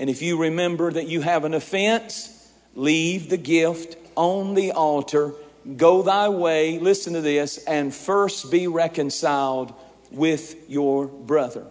and 0.00 0.08
if 0.08 0.22
you 0.22 0.38
remember 0.38 0.90
that 0.90 1.08
you 1.08 1.20
have 1.20 1.44
an 1.44 1.52
offense, 1.52 2.50
leave 2.74 3.28
the 3.28 3.36
gift 3.36 3.98
on 4.16 4.54
the 4.54 4.72
altar, 4.72 5.34
go 5.76 6.00
thy 6.02 6.30
way, 6.30 6.78
listen 6.78 7.12
to 7.12 7.20
this, 7.20 7.58
and 7.64 7.94
first 7.94 8.50
be 8.50 8.66
reconciled 8.66 9.74
with 10.10 10.56
your 10.70 11.06
brother. 11.06 11.66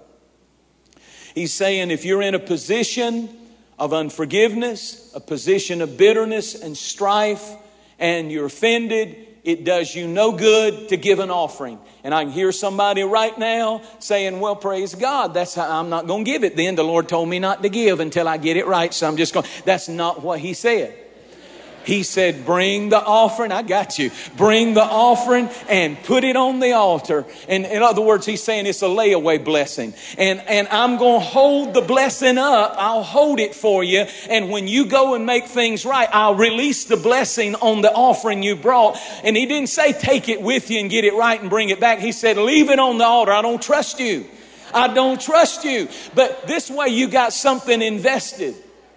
He's 1.33 1.53
saying, 1.53 1.89
if 1.89 2.05
you're 2.05 2.21
in 2.21 2.35
a 2.35 2.39
position 2.39 3.35
of 3.79 3.93
unforgiveness, 3.93 5.11
a 5.15 5.19
position 5.19 5.81
of 5.81 5.97
bitterness 5.97 6.53
and 6.53 6.77
strife, 6.77 7.55
and 7.97 8.31
you're 8.31 8.45
offended, 8.45 9.27
it 9.43 9.63
does 9.63 9.93
you 9.93 10.07
no 10.07 10.31
good 10.31 10.89
to 10.89 10.97
give 10.97 11.19
an 11.19 11.29
offering. 11.31 11.79
And 12.03 12.13
I 12.13 12.23
can 12.23 12.31
hear 12.31 12.51
somebody 12.51 13.03
right 13.03 13.37
now 13.37 13.81
saying, 13.99 14.39
Well, 14.39 14.55
praise 14.55 14.95
God, 14.95 15.33
that's 15.33 15.55
how 15.55 15.79
I'm 15.79 15.89
not 15.89 16.07
going 16.07 16.25
to 16.25 16.31
give 16.31 16.43
it 16.43 16.55
then. 16.55 16.75
The 16.75 16.83
Lord 16.83 17.09
told 17.09 17.29
me 17.29 17.39
not 17.39 17.63
to 17.63 17.69
give 17.69 17.99
until 17.99 18.27
I 18.27 18.37
get 18.37 18.57
it 18.57 18.67
right, 18.67 18.93
so 18.93 19.07
I'm 19.07 19.17
just 19.17 19.33
going. 19.33 19.45
That's 19.65 19.89
not 19.89 20.21
what 20.21 20.39
He 20.39 20.53
said. 20.53 21.08
He 21.89 22.03
said, 22.03 22.45
Bring 22.45 22.89
the 22.89 23.03
offering. 23.03 23.51
I 23.51 23.63
got 23.63 23.97
you. 23.97 24.11
Bring 24.37 24.75
the 24.75 24.83
offering 24.83 25.49
and 25.67 25.97
put 26.03 26.23
it 26.23 26.35
on 26.35 26.59
the 26.59 26.73
altar. 26.73 27.25
And 27.47 27.65
in 27.65 27.81
other 27.81 28.01
words, 28.01 28.27
he's 28.27 28.43
saying 28.43 28.67
it's 28.67 28.83
a 28.83 28.85
layaway 28.85 29.43
blessing. 29.43 29.95
And, 30.15 30.39
and 30.41 30.67
I'm 30.67 30.97
going 30.97 31.19
to 31.19 31.25
hold 31.25 31.73
the 31.73 31.81
blessing 31.81 32.37
up. 32.37 32.75
I'll 32.77 33.01
hold 33.01 33.39
it 33.39 33.55
for 33.55 33.83
you. 33.83 34.05
And 34.29 34.51
when 34.51 34.67
you 34.67 34.85
go 34.85 35.15
and 35.15 35.25
make 35.25 35.47
things 35.47 35.83
right, 35.83 36.07
I'll 36.13 36.35
release 36.35 36.85
the 36.85 36.95
blessing 36.95 37.55
on 37.55 37.81
the 37.81 37.91
offering 37.91 38.43
you 38.43 38.55
brought. 38.55 38.99
And 39.23 39.35
he 39.35 39.47
didn't 39.47 39.69
say 39.69 39.91
take 39.91 40.29
it 40.29 40.43
with 40.43 40.69
you 40.69 40.79
and 40.79 40.91
get 40.91 41.05
it 41.05 41.15
right 41.15 41.41
and 41.41 41.49
bring 41.49 41.69
it 41.69 41.79
back. 41.79 41.97
He 41.97 42.11
said, 42.11 42.37
Leave 42.37 42.69
it 42.69 42.77
on 42.77 42.99
the 42.99 43.05
altar. 43.05 43.31
I 43.31 43.41
don't 43.41 43.61
trust 43.61 43.99
you. 43.99 44.27
I 44.75 44.93
don't 44.93 45.19
trust 45.19 45.63
you. 45.63 45.89
But 46.13 46.45
this 46.45 46.69
way 46.69 46.89
you 46.89 47.07
got 47.07 47.33
something 47.33 47.81
invested. 47.81 48.53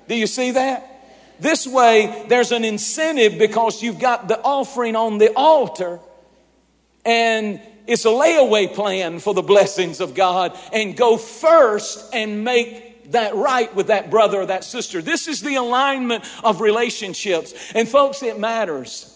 Do 0.08 0.14
you 0.14 0.26
see 0.26 0.50
that? 0.50 0.91
This 1.42 1.66
way, 1.66 2.24
there's 2.28 2.52
an 2.52 2.64
incentive 2.64 3.36
because 3.36 3.82
you've 3.82 3.98
got 3.98 4.28
the 4.28 4.40
offering 4.40 4.94
on 4.94 5.18
the 5.18 5.32
altar 5.34 5.98
and 7.04 7.60
it's 7.86 8.04
a 8.04 8.10
layaway 8.10 8.72
plan 8.72 9.18
for 9.18 9.34
the 9.34 9.42
blessings 9.42 10.00
of 10.00 10.14
God 10.14 10.56
and 10.72 10.96
go 10.96 11.16
first 11.16 12.14
and 12.14 12.44
make 12.44 13.10
that 13.10 13.34
right 13.34 13.74
with 13.74 13.88
that 13.88 14.08
brother 14.08 14.42
or 14.42 14.46
that 14.46 14.62
sister. 14.62 15.02
This 15.02 15.26
is 15.26 15.40
the 15.40 15.56
alignment 15.56 16.24
of 16.44 16.60
relationships. 16.60 17.72
And 17.74 17.88
folks, 17.88 18.22
it 18.22 18.38
matters. 18.38 19.08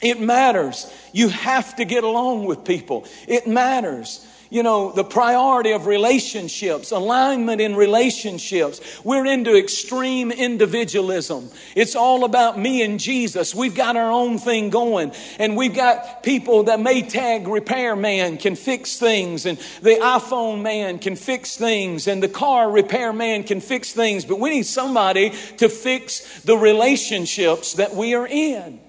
It 0.00 0.18
matters. 0.18 0.90
You 1.12 1.28
have 1.28 1.76
to 1.76 1.84
get 1.84 2.04
along 2.04 2.46
with 2.46 2.64
people. 2.64 3.06
It 3.28 3.46
matters 3.46 4.26
you 4.50 4.62
know, 4.62 4.92
the 4.92 5.04
priority 5.04 5.72
of 5.72 5.86
relationships, 5.86 6.90
alignment 6.90 7.60
in 7.60 7.74
relationships. 7.74 8.80
We're 9.04 9.26
into 9.26 9.56
extreme 9.56 10.30
individualism. 10.30 11.50
It's 11.74 11.96
all 11.96 12.24
about 12.24 12.58
me 12.58 12.82
and 12.82 13.00
Jesus. 13.00 13.54
We've 13.54 13.74
got 13.74 13.96
our 13.96 14.10
own 14.10 14.38
thing 14.38 14.70
going. 14.70 15.12
And 15.38 15.56
we've 15.56 15.74
got 15.74 16.22
people 16.22 16.64
that 16.64 16.78
Maytag 16.78 17.50
repair 17.50 17.96
man 17.96 18.36
can 18.36 18.56
fix 18.56 18.98
things, 18.98 19.46
and 19.46 19.58
the 19.82 19.96
iPhone 19.96 20.62
man 20.62 20.98
can 20.98 21.16
fix 21.16 21.56
things, 21.56 22.06
and 22.06 22.22
the 22.22 22.28
car 22.28 22.70
repair 22.70 23.12
man 23.12 23.42
can 23.42 23.60
fix 23.60 23.92
things. 23.92 24.24
But 24.24 24.38
we 24.38 24.50
need 24.50 24.66
somebody 24.66 25.30
to 25.58 25.68
fix 25.68 26.42
the 26.42 26.56
relationships 26.56 27.74
that 27.74 27.94
we 27.94 28.14
are 28.14 28.26
in. 28.26 28.80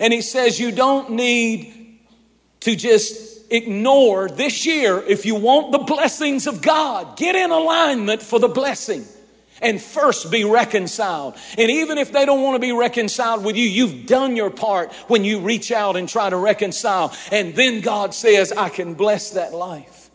And 0.00 0.12
he 0.12 0.22
says, 0.22 0.58
You 0.58 0.72
don't 0.72 1.10
need 1.10 2.00
to 2.60 2.76
just 2.76 3.27
ignore 3.50 4.28
this 4.28 4.66
year, 4.66 5.02
if 5.06 5.24
you 5.24 5.34
want 5.34 5.72
the 5.72 5.78
blessings 5.78 6.46
of 6.46 6.62
God, 6.62 7.16
get 7.16 7.34
in 7.34 7.50
alignment 7.50 8.22
for 8.22 8.38
the 8.38 8.48
blessing 8.48 9.04
and 9.60 9.80
first 9.80 10.30
be 10.30 10.44
reconciled. 10.44 11.34
And 11.56 11.70
even 11.70 11.98
if 11.98 12.12
they 12.12 12.24
don't 12.24 12.42
want 12.42 12.56
to 12.56 12.60
be 12.60 12.72
reconciled 12.72 13.44
with 13.44 13.56
you, 13.56 13.64
you've 13.64 14.06
done 14.06 14.36
your 14.36 14.50
part 14.50 14.92
when 15.08 15.24
you 15.24 15.40
reach 15.40 15.72
out 15.72 15.96
and 15.96 16.08
try 16.08 16.30
to 16.30 16.36
reconcile. 16.36 17.14
And 17.32 17.54
then 17.54 17.80
God 17.80 18.14
says, 18.14 18.52
I 18.52 18.68
can 18.68 18.94
bless 18.94 19.30
that 19.30 19.52
life. 19.52 20.10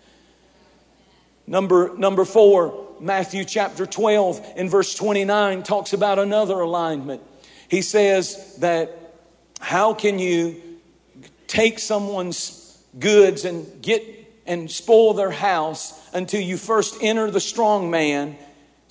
Number, 1.46 1.94
number 1.98 2.24
four, 2.24 2.88
Matthew 3.02 3.44
chapter 3.44 3.86
12 3.86 4.54
and 4.56 4.70
verse 4.70 4.96
29 4.96 5.64
talks 5.64 5.92
about 5.92 6.20
another 6.20 6.60
alignment. 6.62 7.22
He 7.68 7.82
says 7.82 8.58
that 8.58 9.16
how 9.60 9.94
can 9.94 10.20
you 10.20 10.62
take 11.48 11.80
someone's 11.80 12.63
goods 13.00 13.46
and 13.46 13.82
get 13.82 14.24
and 14.46 14.70
spoil 14.70 15.14
their 15.14 15.32
house 15.32 16.00
until 16.14 16.42
you 16.42 16.58
first 16.58 16.98
enter 17.02 17.32
the 17.32 17.40
strong 17.40 17.90
man's 17.90 18.38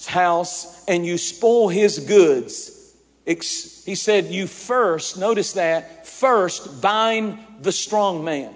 house 0.07 0.85
and 0.87 1.05
you 1.05 1.19
spoil 1.19 1.69
his 1.69 1.99
goods. 1.99 2.95
He 3.25 3.95
said, 3.95 4.27
You 4.27 4.47
first, 4.47 5.19
notice 5.19 5.53
that, 5.53 6.07
first 6.07 6.81
bind 6.81 7.39
the 7.61 7.73
strong 7.73 8.25
man. 8.25 8.55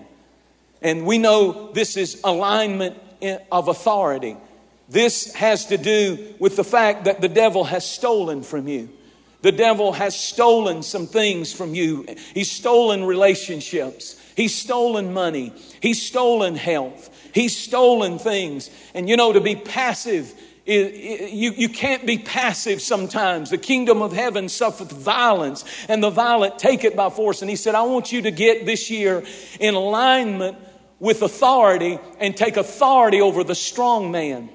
And 0.82 1.06
we 1.06 1.18
know 1.18 1.72
this 1.72 1.96
is 1.96 2.20
alignment 2.24 2.96
of 3.50 3.68
authority. 3.68 4.36
This 4.88 5.34
has 5.34 5.66
to 5.66 5.78
do 5.78 6.34
with 6.38 6.56
the 6.56 6.64
fact 6.64 7.04
that 7.04 7.20
the 7.20 7.28
devil 7.28 7.64
has 7.64 7.88
stolen 7.88 8.42
from 8.42 8.68
you. 8.68 8.88
The 9.46 9.52
devil 9.52 9.92
has 9.92 10.18
stolen 10.18 10.82
some 10.82 11.06
things 11.06 11.52
from 11.52 11.72
you. 11.72 12.04
He's 12.34 12.50
stolen 12.50 13.04
relationships. 13.04 14.20
He's 14.34 14.52
stolen 14.52 15.12
money. 15.12 15.52
He's 15.80 16.04
stolen 16.04 16.56
health. 16.56 17.16
He's 17.32 17.56
stolen 17.56 18.18
things. 18.18 18.70
And 18.92 19.08
you 19.08 19.16
know, 19.16 19.32
to 19.32 19.40
be 19.40 19.54
passive, 19.54 20.34
you, 20.64 21.52
you 21.52 21.68
can't 21.68 22.04
be 22.04 22.18
passive 22.18 22.82
sometimes. 22.82 23.50
The 23.50 23.58
kingdom 23.58 24.02
of 24.02 24.12
heaven 24.12 24.48
suffereth 24.48 24.90
violence, 24.90 25.64
and 25.88 26.02
the 26.02 26.10
violent 26.10 26.58
take 26.58 26.82
it 26.82 26.96
by 26.96 27.08
force. 27.08 27.40
And 27.40 27.48
he 27.48 27.54
said, 27.54 27.76
I 27.76 27.82
want 27.82 28.10
you 28.10 28.22
to 28.22 28.32
get 28.32 28.66
this 28.66 28.90
year 28.90 29.22
in 29.60 29.74
alignment 29.74 30.58
with 30.98 31.22
authority 31.22 32.00
and 32.18 32.36
take 32.36 32.56
authority 32.56 33.20
over 33.20 33.44
the 33.44 33.54
strong 33.54 34.10
man. 34.10 34.48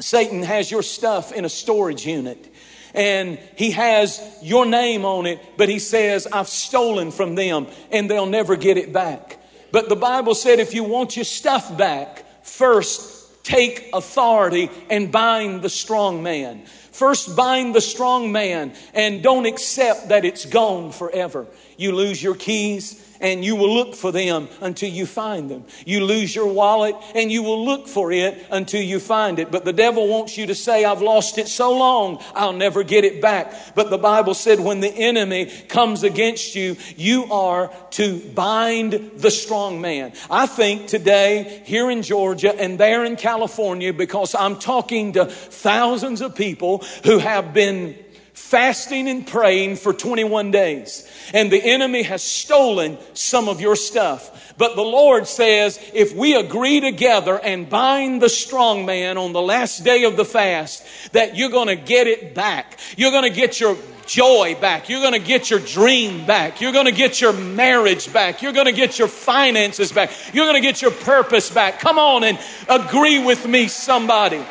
Satan 0.00 0.42
has 0.42 0.70
your 0.70 0.82
stuff 0.82 1.32
in 1.32 1.46
a 1.46 1.48
storage 1.48 2.04
unit 2.04 2.50
and 2.94 3.38
he 3.56 3.72
has 3.72 4.20
your 4.40 4.64
name 4.64 5.04
on 5.04 5.26
it, 5.26 5.40
but 5.56 5.68
he 5.68 5.78
says, 5.78 6.26
I've 6.30 6.48
stolen 6.48 7.10
from 7.10 7.34
them 7.34 7.66
and 7.90 8.08
they'll 8.08 8.26
never 8.26 8.56
get 8.56 8.76
it 8.78 8.92
back. 8.92 9.38
But 9.72 9.88
the 9.88 9.96
Bible 9.96 10.34
said 10.34 10.60
if 10.60 10.72
you 10.72 10.84
want 10.84 11.16
your 11.16 11.24
stuff 11.24 11.76
back, 11.76 12.24
first 12.44 13.44
take 13.44 13.90
authority 13.92 14.70
and 14.88 15.12
bind 15.12 15.62
the 15.62 15.68
strong 15.68 16.22
man. 16.22 16.64
First 16.64 17.34
bind 17.34 17.74
the 17.74 17.80
strong 17.80 18.30
man 18.30 18.72
and 18.94 19.22
don't 19.22 19.46
accept 19.46 20.10
that 20.10 20.24
it's 20.24 20.46
gone 20.46 20.92
forever. 20.92 21.46
You 21.76 21.92
lose 21.92 22.22
your 22.22 22.36
keys, 22.36 23.03
and 23.20 23.44
you 23.44 23.56
will 23.56 23.72
look 23.72 23.94
for 23.94 24.12
them 24.12 24.48
until 24.60 24.88
you 24.88 25.06
find 25.06 25.50
them. 25.50 25.64
You 25.84 26.04
lose 26.04 26.34
your 26.34 26.46
wallet 26.46 26.96
and 27.14 27.30
you 27.30 27.42
will 27.42 27.64
look 27.64 27.88
for 27.88 28.12
it 28.12 28.46
until 28.50 28.82
you 28.82 29.00
find 29.00 29.38
it. 29.38 29.50
But 29.50 29.64
the 29.64 29.72
devil 29.72 30.08
wants 30.08 30.36
you 30.36 30.46
to 30.46 30.54
say, 30.54 30.84
I've 30.84 31.02
lost 31.02 31.38
it 31.38 31.48
so 31.48 31.76
long, 31.76 32.22
I'll 32.34 32.52
never 32.52 32.82
get 32.82 33.04
it 33.04 33.20
back. 33.20 33.74
But 33.74 33.90
the 33.90 33.98
Bible 33.98 34.34
said 34.34 34.60
when 34.60 34.80
the 34.80 34.92
enemy 34.92 35.46
comes 35.68 36.02
against 36.02 36.54
you, 36.54 36.76
you 36.96 37.24
are 37.32 37.72
to 37.92 38.18
bind 38.34 39.12
the 39.16 39.30
strong 39.30 39.80
man. 39.80 40.12
I 40.30 40.46
think 40.46 40.88
today 40.88 41.62
here 41.64 41.90
in 41.90 42.02
Georgia 42.02 42.54
and 42.58 42.78
there 42.78 43.04
in 43.04 43.16
California, 43.16 43.92
because 43.92 44.34
I'm 44.34 44.58
talking 44.58 45.12
to 45.12 45.26
thousands 45.26 46.20
of 46.20 46.34
people 46.34 46.84
who 47.04 47.18
have 47.18 47.54
been 47.54 47.96
fasting 48.34 49.08
and 49.08 49.26
praying 49.26 49.76
for 49.76 49.92
21 49.92 50.50
days. 50.50 51.08
And 51.32 51.50
the 51.50 51.62
enemy 51.62 52.02
has 52.02 52.22
stolen 52.22 52.98
some 53.14 53.48
of 53.48 53.60
your 53.60 53.76
stuff. 53.76 54.54
But 54.58 54.76
the 54.76 54.82
Lord 54.82 55.26
says, 55.26 55.80
if 55.94 56.14
we 56.14 56.34
agree 56.34 56.80
together 56.80 57.38
and 57.38 57.70
bind 57.70 58.20
the 58.20 58.28
strong 58.28 58.84
man 58.84 59.18
on 59.18 59.32
the 59.32 59.40
last 59.40 59.84
day 59.84 60.04
of 60.04 60.16
the 60.16 60.24
fast, 60.24 60.84
that 61.12 61.36
you're 61.36 61.50
going 61.50 61.68
to 61.68 61.76
get 61.76 62.06
it 62.06 62.34
back. 62.34 62.78
You're 62.96 63.12
going 63.12 63.28
to 63.28 63.34
get 63.34 63.60
your 63.60 63.76
joy 64.06 64.56
back. 64.60 64.88
You're 64.88 65.00
going 65.00 65.14
to 65.14 65.26
get 65.26 65.48
your 65.48 65.60
dream 65.60 66.26
back. 66.26 66.60
You're 66.60 66.72
going 66.72 66.86
to 66.86 66.92
get 66.92 67.20
your 67.20 67.32
marriage 67.32 68.12
back. 68.12 68.42
You're 68.42 68.52
going 68.52 68.66
to 68.66 68.72
get 68.72 68.98
your 68.98 69.08
finances 69.08 69.92
back. 69.92 70.10
You're 70.32 70.46
going 70.46 70.60
to 70.60 70.66
get 70.66 70.82
your 70.82 70.90
purpose 70.90 71.50
back. 71.50 71.80
Come 71.80 71.98
on 71.98 72.24
and 72.24 72.38
agree 72.68 73.24
with 73.24 73.46
me, 73.46 73.68
somebody. 73.68 74.44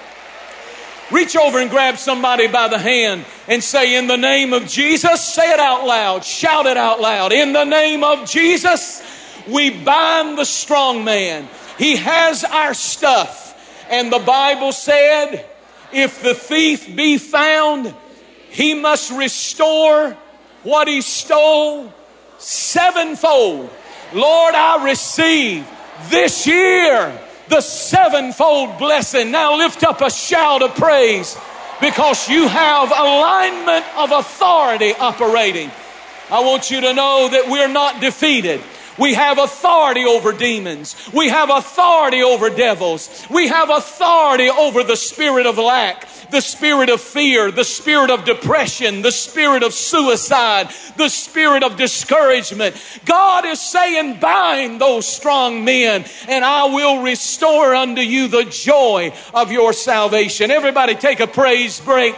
Reach 1.13 1.35
over 1.35 1.59
and 1.59 1.69
grab 1.69 1.97
somebody 1.97 2.47
by 2.47 2.67
the 2.69 2.79
hand 2.79 3.23
and 3.47 3.63
say, 3.63 3.95
In 3.95 4.07
the 4.07 4.17
name 4.17 4.51
of 4.51 4.67
Jesus, 4.67 5.23
say 5.23 5.53
it 5.53 5.59
out 5.59 5.85
loud, 5.85 6.25
shout 6.25 6.65
it 6.65 6.75
out 6.75 6.99
loud. 6.99 7.31
In 7.31 7.53
the 7.53 7.65
name 7.65 8.03
of 8.03 8.27
Jesus, 8.27 9.03
we 9.47 9.69
bind 9.69 10.39
the 10.39 10.43
strong 10.43 11.03
man. 11.03 11.47
He 11.77 11.97
has 11.97 12.43
our 12.43 12.73
stuff. 12.73 13.51
And 13.91 14.11
the 14.11 14.17
Bible 14.17 14.71
said, 14.71 15.45
If 15.91 16.23
the 16.23 16.33
thief 16.33 16.95
be 16.95 17.19
found, 17.19 17.93
he 18.49 18.73
must 18.73 19.11
restore 19.11 20.17
what 20.63 20.87
he 20.87 21.01
stole 21.01 21.93
sevenfold. 22.39 23.69
Lord, 24.13 24.55
I 24.55 24.83
receive 24.83 25.67
this 26.09 26.47
year 26.47 27.19
the 27.47 27.61
sevenfold 27.61 28.77
blessing. 28.77 29.31
Now 29.31 29.57
lift 29.57 29.83
up 29.83 30.01
a 30.01 30.09
shout 30.09 30.61
of 30.61 30.75
praise 30.75 31.37
because 31.81 32.29
you 32.29 32.47
have 32.47 32.89
alignment 32.91 33.85
of 33.97 34.11
authority 34.11 34.93
operating. 34.93 35.71
I 36.29 36.41
want 36.41 36.71
you 36.71 36.81
to 36.81 36.93
know 36.93 37.29
that 37.31 37.49
we're 37.49 37.67
not 37.67 37.99
defeated. 37.99 38.61
We 38.97 39.15
have 39.15 39.39
authority 39.39 40.05
over 40.05 40.31
demons. 40.31 40.95
We 41.13 41.29
have 41.29 41.49
authority 41.49 42.21
over 42.21 42.49
devils. 42.49 43.25
We 43.29 43.47
have 43.47 43.69
authority 43.69 44.49
over 44.49 44.83
the 44.83 44.95
spirit 44.95 45.45
of 45.45 45.57
lack, 45.57 46.07
the 46.29 46.41
spirit 46.41 46.89
of 46.89 47.01
fear, 47.01 47.51
the 47.51 47.63
spirit 47.63 48.11
of 48.11 48.23
depression, 48.23 49.01
the 49.01 49.11
spirit 49.11 49.63
of 49.63 49.73
suicide, 49.73 50.69
the 50.97 51.09
spirit 51.09 51.63
of 51.63 51.75
discouragement. 51.75 52.75
God 53.05 53.45
is 53.45 53.59
saying, 53.59 54.19
bind 54.19 54.79
those 54.79 55.07
strong 55.07 55.65
men 55.65 56.05
and 56.27 56.45
I 56.45 56.65
will 56.65 57.01
restore 57.01 57.73
unto 57.73 58.01
you 58.01 58.27
the 58.27 58.45
joy 58.45 59.13
of 59.33 59.51
your 59.51 59.73
salvation. 59.73 60.51
Everybody 60.51 60.95
take 60.95 61.19
a 61.19 61.27
praise 61.27 61.79
break. 61.79 62.15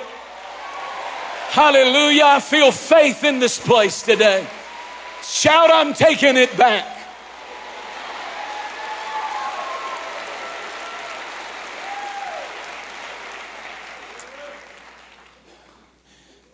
Hallelujah. 1.50 2.24
I 2.26 2.40
feel 2.42 2.72
faith 2.74 3.24
in 3.24 3.40
this 3.40 3.58
place 3.58 4.02
today. 4.02 4.46
Shout, 5.28 5.72
I'm 5.72 5.94
taking 5.94 6.38
it 6.38 6.56
back. 6.56 6.86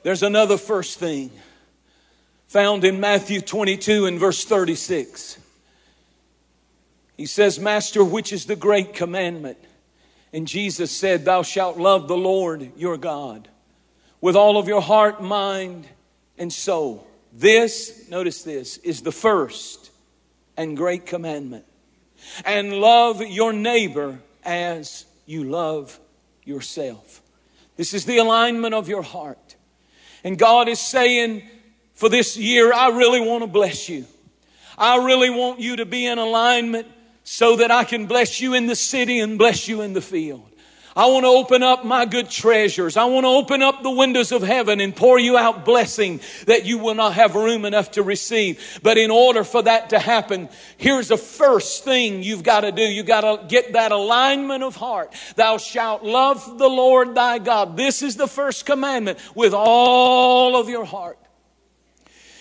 There's 0.03 0.23
another 0.23 0.57
first 0.57 0.99
thing 0.99 1.31
found 2.47 2.83
in 2.85 2.99
Matthew 2.99 3.41
22 3.41 4.05
and 4.05 4.17
verse 4.19 4.45
36. 4.45 5.37
He 7.17 7.25
says, 7.25 7.59
Master, 7.59 8.03
which 8.03 8.31
is 8.33 8.45
the 8.45 8.55
great 8.55 8.93
commandment? 8.93 9.57
And 10.33 10.47
Jesus 10.47 10.91
said, 10.91 11.25
Thou 11.25 11.43
shalt 11.43 11.77
love 11.77 12.07
the 12.07 12.17
Lord 12.17 12.71
your 12.77 12.97
God 12.97 13.49
with 14.21 14.35
all 14.35 14.57
of 14.57 14.67
your 14.67 14.81
heart, 14.81 15.21
mind, 15.21 15.87
and 16.37 16.51
soul. 16.51 17.05
This, 17.31 18.09
notice 18.09 18.43
this, 18.43 18.77
is 18.77 19.01
the 19.01 19.11
first 19.11 19.91
and 20.57 20.75
great 20.75 21.05
commandment. 21.05 21.65
And 22.45 22.73
love 22.73 23.21
your 23.21 23.53
neighbor 23.53 24.19
as 24.43 25.05
you 25.25 25.43
love 25.43 25.99
yourself. 26.43 27.21
This 27.77 27.93
is 27.93 28.05
the 28.05 28.17
alignment 28.17 28.73
of 28.73 28.89
your 28.89 29.01
heart. 29.01 29.55
And 30.23 30.37
God 30.37 30.67
is 30.67 30.79
saying, 30.79 31.43
for 31.93 32.09
this 32.09 32.37
year, 32.37 32.73
I 32.73 32.89
really 32.89 33.19
want 33.19 33.43
to 33.43 33.47
bless 33.47 33.89
you. 33.89 34.05
I 34.77 34.97
really 34.97 35.29
want 35.29 35.59
you 35.59 35.77
to 35.77 35.85
be 35.85 36.05
in 36.05 36.17
alignment 36.17 36.87
so 37.23 37.55
that 37.57 37.71
I 37.71 37.83
can 37.83 38.07
bless 38.07 38.41
you 38.41 38.53
in 38.53 38.67
the 38.67 38.75
city 38.75 39.19
and 39.19 39.37
bless 39.37 39.67
you 39.67 39.81
in 39.81 39.93
the 39.93 40.01
field. 40.01 40.50
I 40.93 41.05
want 41.05 41.23
to 41.23 41.29
open 41.29 41.63
up 41.63 41.85
my 41.85 42.05
good 42.05 42.29
treasures. 42.29 42.97
I 42.97 43.05
want 43.05 43.23
to 43.23 43.29
open 43.29 43.61
up 43.61 43.81
the 43.81 43.91
windows 43.91 44.33
of 44.33 44.41
heaven 44.41 44.81
and 44.81 44.93
pour 44.93 45.17
you 45.17 45.37
out 45.37 45.63
blessing 45.63 46.19
that 46.47 46.65
you 46.65 46.79
will 46.79 46.95
not 46.95 47.13
have 47.13 47.35
room 47.35 47.63
enough 47.63 47.91
to 47.91 48.03
receive. 48.03 48.79
But 48.83 48.97
in 48.97 49.09
order 49.09 49.45
for 49.45 49.61
that 49.61 49.91
to 49.91 49.99
happen, 49.99 50.49
here's 50.77 51.07
the 51.07 51.17
first 51.17 51.85
thing 51.85 52.23
you've 52.23 52.43
got 52.43 52.61
to 52.61 52.73
do. 52.73 52.81
You've 52.81 53.05
got 53.05 53.21
to 53.21 53.47
get 53.47 53.73
that 53.73 53.93
alignment 53.93 54.63
of 54.63 54.75
heart. 54.75 55.13
Thou 55.35 55.57
shalt 55.57 56.03
love 56.03 56.57
the 56.57 56.69
Lord 56.69 57.15
thy 57.15 57.39
God. 57.39 57.77
This 57.77 58.01
is 58.01 58.17
the 58.17 58.27
first 58.27 58.65
commandment 58.65 59.17
with 59.33 59.53
all 59.53 60.57
of 60.59 60.67
your 60.67 60.83
heart. 60.83 61.17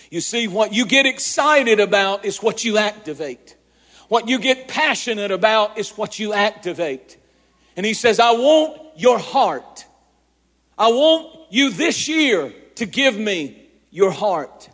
You 0.09 0.19
see, 0.19 0.49
what 0.49 0.73
you 0.73 0.85
get 0.85 1.05
excited 1.05 1.79
about 1.79 2.25
is 2.25 2.43
what 2.43 2.65
you 2.65 2.77
activate. 2.77 3.55
What 4.09 4.27
you 4.27 4.39
get 4.39 4.67
passionate 4.67 5.31
about 5.31 5.77
is 5.77 5.91
what 5.91 6.19
you 6.19 6.33
activate. 6.33 7.15
And 7.75 7.85
he 7.85 7.93
says, 7.93 8.19
I 8.19 8.31
want 8.31 8.79
your 8.95 9.19
heart. 9.19 9.85
I 10.77 10.89
want 10.89 11.39
you 11.49 11.69
this 11.69 12.07
year 12.07 12.53
to 12.75 12.85
give 12.85 13.17
me 13.17 13.69
your 13.89 14.11
heart. 14.11 14.69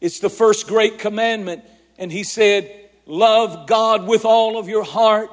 It's 0.00 0.20
the 0.20 0.30
first 0.30 0.66
great 0.66 0.98
commandment. 0.98 1.64
And 1.98 2.12
he 2.12 2.24
said, 2.24 2.84
Love 3.06 3.66
God 3.66 4.06
with 4.06 4.24
all 4.24 4.58
of 4.58 4.68
your 4.68 4.84
heart. 4.84 5.30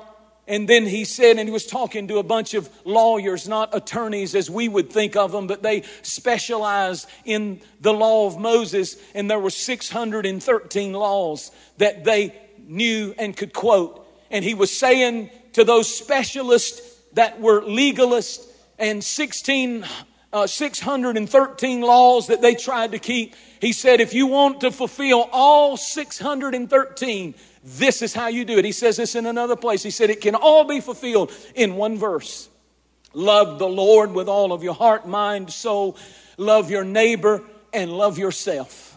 And 0.47 0.67
then 0.67 0.85
he 0.85 1.05
said, 1.05 1.37
and 1.37 1.47
he 1.47 1.53
was 1.53 1.65
talking 1.65 2.09
to 2.09 2.17
a 2.17 2.23
bunch 2.23 2.53
of 2.53 2.69
lawyers, 2.83 3.47
not 3.47 3.73
attorneys 3.73 4.35
as 4.35 4.49
we 4.49 4.67
would 4.67 4.89
think 4.89 5.15
of 5.15 5.31
them, 5.31 5.47
but 5.47 5.63
they 5.63 5.83
specialized 6.01 7.07
in 7.23 7.61
the 7.79 7.93
law 7.93 8.27
of 8.27 8.37
Moses. 8.37 8.97
And 9.15 9.31
there 9.31 9.39
were 9.39 9.49
613 9.49 10.93
laws 10.93 11.51
that 11.77 12.03
they 12.03 12.35
knew 12.67 13.15
and 13.17 13.37
could 13.37 13.53
quote. 13.53 14.05
And 14.29 14.43
he 14.43 14.53
was 14.53 14.75
saying 14.75 15.29
to 15.53 15.63
those 15.63 15.93
specialists 15.93 16.81
that 17.13 17.39
were 17.39 17.61
legalists 17.61 18.47
and 18.79 19.03
16, 19.03 19.85
uh, 20.33 20.47
613 20.47 21.81
laws 21.81 22.27
that 22.27 22.41
they 22.41 22.55
tried 22.55 22.91
to 22.91 22.99
keep. 22.99 23.35
He 23.59 23.73
said, 23.73 24.01
if 24.01 24.13
you 24.13 24.27
want 24.27 24.61
to 24.61 24.71
fulfill 24.71 25.29
all 25.31 25.77
613, 25.77 27.35
this 27.63 28.01
is 28.01 28.13
how 28.13 28.27
you 28.27 28.43
do 28.43 28.57
it. 28.57 28.65
He 28.65 28.71
says 28.71 28.97
this 28.97 29.15
in 29.15 29.25
another 29.25 29.55
place. 29.55 29.83
He 29.83 29.91
said, 29.91 30.09
it 30.09 30.21
can 30.21 30.35
all 30.35 30.63
be 30.63 30.79
fulfilled 30.79 31.31
in 31.53 31.75
one 31.75 31.97
verse. 31.97 32.49
Love 33.13 33.59
the 33.59 33.67
Lord 33.67 34.13
with 34.13 34.27
all 34.27 34.51
of 34.51 34.63
your 34.63 34.73
heart, 34.73 35.07
mind, 35.07 35.51
soul. 35.51 35.97
Love 36.37 36.71
your 36.71 36.83
neighbor 36.83 37.43
and 37.73 37.91
love 37.91 38.17
yourself. 38.17 38.90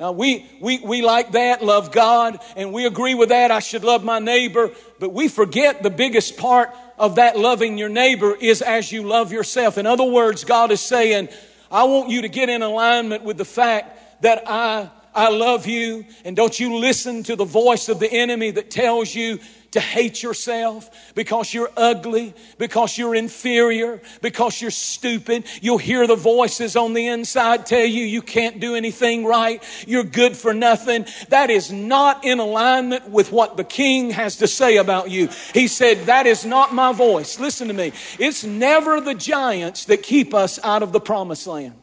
Now, 0.00 0.12
we, 0.12 0.46
we, 0.60 0.78
we 0.78 1.02
like 1.02 1.32
that, 1.32 1.62
love 1.62 1.92
God, 1.92 2.40
and 2.56 2.72
we 2.72 2.86
agree 2.86 3.14
with 3.14 3.28
that. 3.28 3.50
I 3.50 3.58
should 3.58 3.84
love 3.84 4.02
my 4.02 4.18
neighbor, 4.18 4.70
but 4.98 5.12
we 5.12 5.28
forget 5.28 5.82
the 5.82 5.90
biggest 5.90 6.38
part 6.38 6.74
of 6.96 7.16
that 7.16 7.38
loving 7.38 7.76
your 7.76 7.90
neighbor 7.90 8.34
is 8.34 8.62
as 8.62 8.90
you 8.90 9.02
love 9.02 9.30
yourself. 9.30 9.76
In 9.76 9.84
other 9.84 10.04
words, 10.04 10.44
God 10.44 10.70
is 10.70 10.80
saying, 10.80 11.28
I 11.70 11.84
want 11.84 12.08
you 12.08 12.22
to 12.22 12.28
get 12.30 12.48
in 12.48 12.62
alignment 12.62 13.24
with 13.24 13.36
the 13.36 13.44
fact 13.44 14.22
that 14.22 14.44
I, 14.46 14.88
I 15.14 15.28
love 15.28 15.66
you, 15.66 16.06
and 16.24 16.34
don't 16.34 16.58
you 16.58 16.76
listen 16.76 17.22
to 17.24 17.36
the 17.36 17.44
voice 17.44 17.90
of 17.90 18.00
the 18.00 18.10
enemy 18.10 18.52
that 18.52 18.70
tells 18.70 19.14
you 19.14 19.38
to 19.72 19.80
hate 19.80 20.22
yourself 20.22 21.12
because 21.14 21.54
you're 21.54 21.70
ugly, 21.76 22.34
because 22.58 22.98
you're 22.98 23.14
inferior, 23.14 24.00
because 24.20 24.60
you're 24.60 24.70
stupid. 24.70 25.44
You'll 25.60 25.78
hear 25.78 26.06
the 26.06 26.16
voices 26.16 26.76
on 26.76 26.92
the 26.92 27.06
inside 27.06 27.66
tell 27.66 27.84
you 27.84 28.04
you 28.04 28.22
can't 28.22 28.60
do 28.60 28.74
anything 28.74 29.24
right. 29.24 29.62
You're 29.86 30.04
good 30.04 30.36
for 30.36 30.52
nothing. 30.52 31.06
That 31.28 31.50
is 31.50 31.70
not 31.70 32.24
in 32.24 32.40
alignment 32.40 33.10
with 33.10 33.32
what 33.32 33.56
the 33.56 33.64
king 33.64 34.10
has 34.10 34.36
to 34.36 34.48
say 34.48 34.76
about 34.76 35.10
you. 35.10 35.28
He 35.54 35.68
said, 35.68 36.06
that 36.06 36.26
is 36.26 36.44
not 36.44 36.74
my 36.74 36.92
voice. 36.92 37.38
Listen 37.38 37.68
to 37.68 37.74
me. 37.74 37.92
It's 38.18 38.44
never 38.44 39.00
the 39.00 39.14
giants 39.14 39.84
that 39.86 40.02
keep 40.02 40.34
us 40.34 40.58
out 40.64 40.82
of 40.82 40.92
the 40.92 41.00
promised 41.00 41.46
land. 41.46 41.74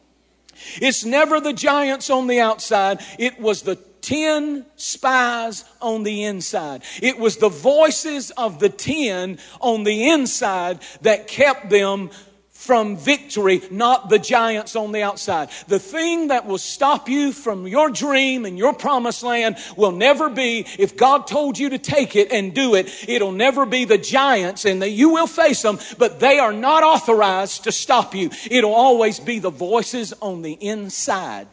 It's 0.80 1.04
never 1.04 1.40
the 1.40 1.52
giants 1.52 2.10
on 2.10 2.26
the 2.26 2.40
outside. 2.40 3.00
It 3.18 3.40
was 3.40 3.62
the 3.62 3.76
10 4.02 4.66
spies 4.76 5.64
on 5.80 6.02
the 6.02 6.24
inside. 6.24 6.82
It 7.02 7.18
was 7.18 7.36
the 7.36 7.48
voices 7.48 8.30
of 8.32 8.58
the 8.58 8.68
10 8.68 9.38
on 9.60 9.84
the 9.84 10.08
inside 10.10 10.80
that 11.02 11.28
kept 11.28 11.70
them 11.70 12.10
from 12.58 12.96
victory, 12.96 13.62
not 13.70 14.10
the 14.10 14.18
giants 14.18 14.74
on 14.74 14.90
the 14.90 15.00
outside. 15.00 15.48
The 15.68 15.78
thing 15.78 16.28
that 16.28 16.44
will 16.44 16.58
stop 16.58 17.08
you 17.08 17.32
from 17.32 17.68
your 17.68 17.88
dream 17.88 18.44
and 18.44 18.58
your 18.58 18.74
promised 18.74 19.22
land 19.22 19.56
will 19.76 19.92
never 19.92 20.28
be, 20.28 20.66
if 20.76 20.96
God 20.96 21.28
told 21.28 21.56
you 21.56 21.70
to 21.70 21.78
take 21.78 22.16
it 22.16 22.32
and 22.32 22.52
do 22.52 22.74
it, 22.74 22.92
it'll 23.08 23.32
never 23.32 23.64
be 23.64 23.84
the 23.84 23.96
giants 23.96 24.64
and 24.64 24.82
that 24.82 24.90
you 24.90 25.10
will 25.10 25.28
face 25.28 25.62
them, 25.62 25.78
but 25.98 26.18
they 26.18 26.40
are 26.40 26.52
not 26.52 26.82
authorized 26.82 27.64
to 27.64 27.72
stop 27.72 28.12
you. 28.12 28.28
It'll 28.50 28.74
always 28.74 29.20
be 29.20 29.38
the 29.38 29.50
voices 29.50 30.12
on 30.20 30.42
the 30.42 30.54
inside 30.54 31.46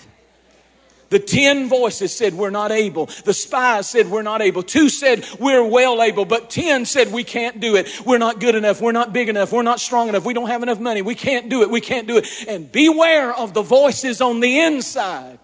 The 1.10 1.20
ten 1.20 1.70
voices 1.70 2.16
said, 2.16 2.34
We're 2.34 2.50
not 2.50 2.72
able. 2.72 3.06
The 3.06 3.34
spies 3.34 3.90
said, 3.90 4.10
We're 4.10 4.22
not 4.22 4.42
able. 4.42 4.64
Two 4.64 4.90
said, 4.90 5.26
We're 5.40 5.64
well 5.64 6.02
able. 6.02 6.26
But 6.26 6.50
ten 6.50 6.86
said, 6.86 7.12
We 7.12 7.24
can't 7.24 7.60
do 7.60 7.76
it. 7.76 8.02
We're 8.06 8.18
not 8.18 8.40
good 8.40 8.56
enough. 8.56 8.82
We're 8.82 8.92
not 8.92 9.14
big 9.14 9.30
enough. 9.30 9.52
We're 9.52 9.64
not 9.64 9.80
strong 9.80 10.10
enough. 10.10 10.26
We 10.26 10.34
don't 10.34 10.50
have 10.50 10.64
enough 10.64 10.80
money. 10.80 11.02
We 11.02 11.16
can't 11.16 11.50
do 11.50 11.62
it. 11.62 11.70
We 11.70 11.82
can't 11.82 12.08
do 12.08 12.18
it. 12.18 12.28
And 12.48 12.72
beware 12.72 13.34
of 13.34 13.54
the 13.54 13.62
voices 13.62 14.22
on 14.22 14.40
the 14.40 14.60
inside. 14.62 15.40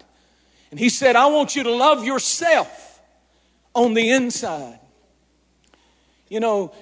And 0.70 0.80
he 0.80 0.88
said, 0.88 1.16
I 1.16 1.26
want 1.26 1.54
you 1.54 1.62
to 1.64 1.70
love 1.70 2.04
yourself 2.04 3.00
on 3.74 3.94
the 3.94 4.10
inside. 4.10 4.80
You 6.28 6.40
know, 6.40 6.74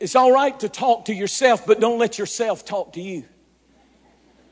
it's 0.00 0.16
all 0.16 0.32
right 0.32 0.58
to 0.60 0.68
talk 0.68 1.06
to 1.06 1.14
yourself, 1.14 1.66
but 1.66 1.80
don't 1.80 1.98
let 1.98 2.18
yourself 2.18 2.64
talk 2.64 2.94
to 2.94 3.00
you. 3.00 3.24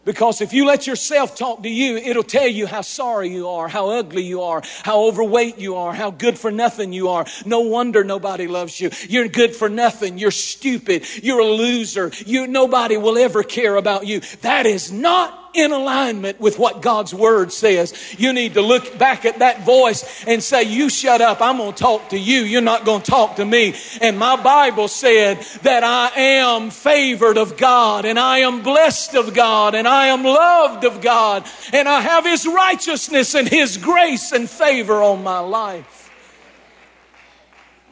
Because 0.06 0.40
if 0.40 0.52
you 0.52 0.64
let 0.64 0.86
yourself 0.86 1.34
talk 1.34 1.64
to 1.64 1.68
you, 1.68 1.96
it'll 1.96 2.22
tell 2.22 2.46
you 2.46 2.66
how 2.66 2.82
sorry 2.82 3.28
you 3.28 3.48
are, 3.48 3.66
how 3.66 3.90
ugly 3.90 4.22
you 4.22 4.40
are, 4.40 4.62
how 4.84 5.02
overweight 5.02 5.58
you 5.58 5.74
are, 5.74 5.92
how 5.92 6.12
good 6.12 6.38
for 6.38 6.52
nothing 6.52 6.92
you 6.92 7.08
are. 7.08 7.26
No 7.44 7.60
wonder 7.60 8.04
nobody 8.04 8.46
loves 8.46 8.80
you. 8.80 8.90
You're 9.08 9.26
good 9.26 9.54
for 9.54 9.68
nothing. 9.68 10.16
You're 10.16 10.30
stupid. 10.30 11.04
You're 11.24 11.40
a 11.40 11.44
loser. 11.44 12.12
You, 12.24 12.46
nobody 12.46 12.96
will 12.96 13.18
ever 13.18 13.42
care 13.42 13.74
about 13.74 14.06
you. 14.06 14.20
That 14.42 14.64
is 14.64 14.92
not 14.92 15.45
in 15.56 15.72
alignment 15.72 16.38
with 16.38 16.58
what 16.58 16.82
God's 16.82 17.14
word 17.14 17.52
says. 17.52 18.14
You 18.18 18.32
need 18.32 18.54
to 18.54 18.62
look 18.62 18.98
back 18.98 19.24
at 19.24 19.38
that 19.38 19.64
voice 19.64 20.24
and 20.26 20.42
say, 20.42 20.62
You 20.64 20.88
shut 20.90 21.20
up. 21.20 21.40
I'm 21.40 21.56
going 21.58 21.72
to 21.72 21.78
talk 21.78 22.10
to 22.10 22.18
you. 22.18 22.42
You're 22.42 22.60
not 22.60 22.84
going 22.84 23.02
to 23.02 23.10
talk 23.10 23.36
to 23.36 23.44
me. 23.44 23.74
And 24.00 24.18
my 24.18 24.40
Bible 24.40 24.88
said 24.88 25.40
that 25.62 25.82
I 25.82 26.10
am 26.20 26.70
favored 26.70 27.38
of 27.38 27.56
God 27.56 28.04
and 28.04 28.18
I 28.18 28.38
am 28.38 28.62
blessed 28.62 29.14
of 29.14 29.34
God 29.34 29.74
and 29.74 29.88
I 29.88 30.08
am 30.08 30.22
loved 30.22 30.84
of 30.84 31.00
God 31.00 31.46
and 31.72 31.88
I 31.88 32.00
have 32.00 32.24
His 32.24 32.46
righteousness 32.46 33.34
and 33.34 33.48
His 33.48 33.76
grace 33.76 34.32
and 34.32 34.48
favor 34.48 35.02
on 35.02 35.22
my 35.22 35.40
life. 35.40 36.10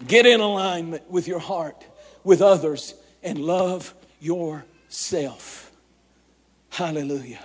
Get 0.07 0.27
in 0.27 0.40
alignment 0.40 1.11
with 1.11 1.27
your 1.27 1.38
heart, 1.38 1.87
with 2.24 2.42
others, 2.42 2.94
and 3.22 3.38
love 3.38 3.94
yourself. 4.20 5.72
Hallelujah. 6.70 7.44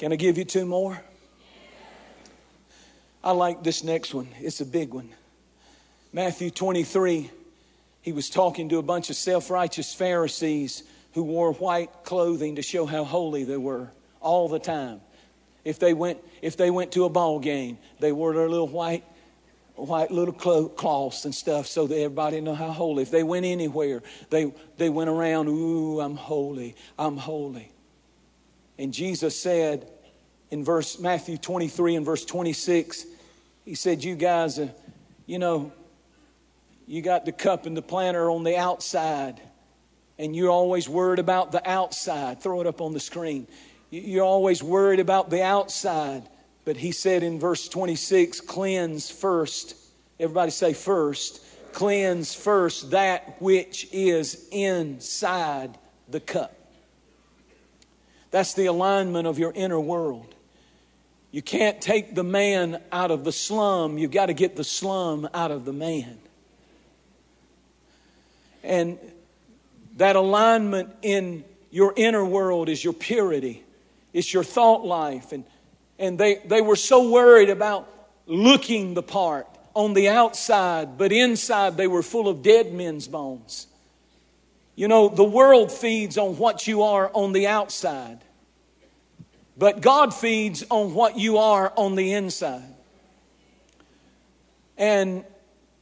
Can 0.00 0.14
I 0.14 0.16
give 0.16 0.38
you 0.38 0.46
two 0.46 0.64
more? 0.64 0.98
I 3.22 3.32
like 3.32 3.62
this 3.62 3.84
next 3.84 4.14
one. 4.14 4.28
It's 4.40 4.62
a 4.62 4.64
big 4.64 4.94
one. 4.94 5.10
Matthew 6.10 6.48
23, 6.48 7.30
he 8.00 8.12
was 8.12 8.30
talking 8.30 8.70
to 8.70 8.78
a 8.78 8.82
bunch 8.82 9.10
of 9.10 9.16
self 9.16 9.50
righteous 9.50 9.92
Pharisees 9.92 10.84
who 11.12 11.22
wore 11.22 11.52
white 11.52 11.90
clothing 12.02 12.56
to 12.56 12.62
show 12.62 12.86
how 12.86 13.04
holy 13.04 13.44
they 13.44 13.58
were 13.58 13.90
all 14.22 14.48
the 14.48 14.58
time. 14.58 15.02
If 15.66 15.78
they 15.78 15.92
went, 15.92 16.18
if 16.40 16.56
they 16.56 16.70
went 16.70 16.92
to 16.92 17.04
a 17.04 17.10
ball 17.10 17.38
game, 17.38 17.76
they 17.98 18.10
wore 18.10 18.32
their 18.32 18.48
little 18.48 18.68
white 18.68 19.04
white 19.74 20.10
little 20.10 20.32
cloths 20.32 21.26
and 21.26 21.34
stuff 21.34 21.66
so 21.66 21.86
that 21.86 21.96
everybody 21.96 22.40
know 22.40 22.54
how 22.54 22.70
holy. 22.70 23.02
If 23.02 23.10
they 23.10 23.22
went 23.22 23.44
anywhere, 23.44 24.02
they, 24.30 24.50
they 24.78 24.88
went 24.88 25.10
around, 25.10 25.48
ooh, 25.48 26.00
I'm 26.00 26.16
holy, 26.16 26.74
I'm 26.98 27.18
holy. 27.18 27.69
And 28.80 28.94
Jesus 28.94 29.38
said 29.38 29.90
in 30.50 30.64
verse 30.64 30.98
Matthew 30.98 31.36
23 31.36 31.96
and 31.96 32.06
verse 32.06 32.24
26, 32.24 33.04
he 33.66 33.74
said, 33.74 34.02
You 34.02 34.14
guys, 34.16 34.58
uh, 34.58 34.68
you 35.26 35.38
know, 35.38 35.70
you 36.86 37.02
got 37.02 37.26
the 37.26 37.32
cup 37.32 37.66
and 37.66 37.76
the 37.76 37.82
planter 37.82 38.30
on 38.30 38.42
the 38.42 38.56
outside, 38.56 39.38
and 40.18 40.34
you're 40.34 40.48
always 40.48 40.88
worried 40.88 41.18
about 41.18 41.52
the 41.52 41.70
outside. 41.70 42.40
Throw 42.40 42.62
it 42.62 42.66
up 42.66 42.80
on 42.80 42.94
the 42.94 43.00
screen. 43.00 43.46
You're 43.90 44.24
always 44.24 44.62
worried 44.62 44.98
about 44.98 45.28
the 45.28 45.42
outside. 45.42 46.26
But 46.64 46.78
he 46.78 46.90
said 46.90 47.22
in 47.22 47.38
verse 47.38 47.68
26, 47.68 48.40
cleanse 48.40 49.10
first. 49.10 49.76
Everybody 50.18 50.52
say 50.52 50.72
first. 50.72 51.44
Cleanse 51.74 52.34
first 52.34 52.92
that 52.92 53.42
which 53.42 53.88
is 53.92 54.48
inside 54.50 55.76
the 56.08 56.20
cup. 56.20 56.59
That's 58.30 58.54
the 58.54 58.66
alignment 58.66 59.26
of 59.26 59.38
your 59.38 59.52
inner 59.52 59.80
world. 59.80 60.34
You 61.32 61.42
can't 61.42 61.80
take 61.80 62.14
the 62.14 62.24
man 62.24 62.80
out 62.90 63.10
of 63.10 63.24
the 63.24 63.32
slum, 63.32 63.98
you've 63.98 64.10
got 64.10 64.26
to 64.26 64.34
get 64.34 64.56
the 64.56 64.64
slum 64.64 65.28
out 65.32 65.50
of 65.50 65.64
the 65.64 65.72
man. 65.72 66.18
And 68.62 68.98
that 69.96 70.16
alignment 70.16 70.90
in 71.02 71.44
your 71.70 71.92
inner 71.96 72.24
world 72.24 72.68
is 72.68 72.82
your 72.82 72.92
purity, 72.92 73.62
it's 74.12 74.32
your 74.32 74.44
thought 74.44 74.84
life. 74.84 75.32
And, 75.32 75.44
and 75.98 76.18
they, 76.18 76.36
they 76.44 76.60
were 76.60 76.76
so 76.76 77.10
worried 77.10 77.50
about 77.50 77.88
looking 78.26 78.94
the 78.94 79.02
part 79.02 79.46
on 79.74 79.94
the 79.94 80.08
outside, 80.08 80.98
but 80.98 81.12
inside 81.12 81.76
they 81.76 81.86
were 81.86 82.02
full 82.02 82.28
of 82.28 82.42
dead 82.42 82.72
men's 82.72 83.06
bones. 83.06 83.66
You 84.76 84.88
know, 84.88 85.08
the 85.08 85.24
world 85.24 85.70
feeds 85.70 86.16
on 86.16 86.38
what 86.38 86.66
you 86.66 86.82
are 86.82 87.10
on 87.12 87.32
the 87.32 87.46
outside, 87.46 88.20
but 89.56 89.80
God 89.80 90.14
feeds 90.14 90.64
on 90.70 90.94
what 90.94 91.18
you 91.18 91.38
are 91.38 91.72
on 91.76 91.94
the 91.94 92.12
inside. 92.12 92.74
And 94.78 95.24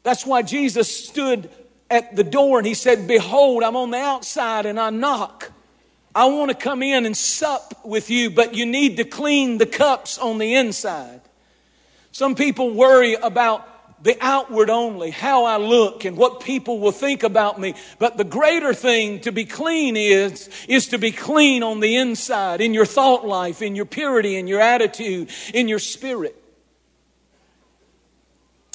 that's 0.02 0.26
why 0.26 0.42
Jesus 0.42 1.08
stood 1.08 1.48
at 1.90 2.16
the 2.16 2.24
door 2.24 2.58
and 2.58 2.66
he 2.66 2.74
said, 2.74 3.06
Behold, 3.06 3.62
I'm 3.62 3.76
on 3.76 3.90
the 3.90 3.98
outside 3.98 4.66
and 4.66 4.78
I 4.78 4.90
knock. 4.90 5.52
I 6.14 6.26
want 6.26 6.50
to 6.50 6.56
come 6.56 6.82
in 6.82 7.06
and 7.06 7.16
sup 7.16 7.84
with 7.84 8.10
you, 8.10 8.30
but 8.30 8.54
you 8.54 8.66
need 8.66 8.96
to 8.96 9.04
clean 9.04 9.58
the 9.58 9.66
cups 9.66 10.18
on 10.18 10.38
the 10.38 10.54
inside. 10.54 11.20
Some 12.10 12.34
people 12.34 12.72
worry 12.72 13.14
about 13.14 13.68
the 14.02 14.16
outward 14.20 14.70
only, 14.70 15.10
how 15.10 15.44
I 15.44 15.56
look 15.56 16.04
and 16.04 16.16
what 16.16 16.40
people 16.40 16.78
will 16.78 16.92
think 16.92 17.22
about 17.22 17.58
me. 17.58 17.74
But 17.98 18.16
the 18.16 18.24
greater 18.24 18.72
thing 18.72 19.20
to 19.20 19.32
be 19.32 19.44
clean 19.44 19.96
is, 19.96 20.48
is 20.68 20.88
to 20.88 20.98
be 20.98 21.10
clean 21.10 21.62
on 21.62 21.80
the 21.80 21.96
inside, 21.96 22.60
in 22.60 22.74
your 22.74 22.86
thought 22.86 23.26
life, 23.26 23.60
in 23.60 23.74
your 23.74 23.86
purity, 23.86 24.36
in 24.36 24.46
your 24.46 24.60
attitude, 24.60 25.30
in 25.52 25.68
your 25.68 25.80
spirit. 25.80 26.36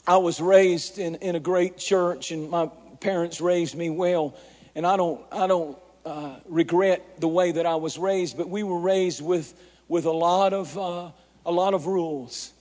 I 0.06 0.18
was 0.18 0.42
raised 0.42 1.00
in, 1.00 1.16
in 1.16 1.36
a 1.36 1.40
great 1.40 1.78
church 1.78 2.32
and 2.32 2.50
my 2.50 2.70
parents 3.00 3.40
raised 3.40 3.76
me 3.76 3.90
well. 3.90 4.36
And 4.76 4.86
I 4.86 4.98
don't, 4.98 5.22
I 5.32 5.48
don't 5.48 5.78
uh, 6.06 6.36
regret 6.50 7.22
the 7.22 7.28
way 7.30 7.54
that 7.54 7.66
I 7.66 7.76
was 7.76 7.98
raised, 7.98 8.36
but 8.36 8.50
we 8.50 8.64
were 8.64 8.80
raised 8.80 9.22
with, 9.22 9.54
with 9.88 10.06
a, 10.06 10.12
lot 10.12 10.52
of, 10.52 10.78
uh, 10.78 11.12
a 11.46 11.52
lot 11.52 11.74
of 11.74 11.88
rules. 11.88 12.52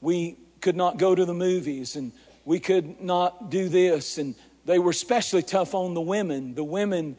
We 0.00 0.36
could 0.60 0.76
not 0.76 0.98
go 0.98 1.14
to 1.14 1.24
the 1.24 1.34
movies 1.34 1.96
and 1.96 2.12
we 2.44 2.60
could 2.60 3.00
not 3.00 3.50
do 3.50 3.68
this. 3.68 4.18
And 4.18 4.34
they 4.64 4.78
were 4.78 4.90
especially 4.90 5.42
tough 5.42 5.74
on 5.74 5.94
the 5.94 6.00
women. 6.00 6.54
The 6.54 6.64
women 6.64 7.16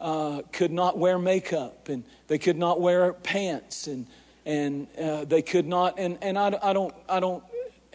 uh, 0.00 0.42
could 0.52 0.72
not 0.72 0.98
wear 0.98 1.18
makeup 1.18 1.88
and 1.88 2.04
they 2.26 2.38
could 2.38 2.58
not 2.58 2.80
wear 2.80 3.12
pants 3.12 3.86
and, 3.86 4.06
and 4.44 4.88
uh, 4.98 5.24
they 5.24 5.42
could 5.42 5.66
not. 5.66 5.98
And, 5.98 6.18
and 6.22 6.38
I, 6.38 6.58
I, 6.62 6.72
don't, 6.72 6.94
I, 7.08 7.20
don't, 7.20 7.44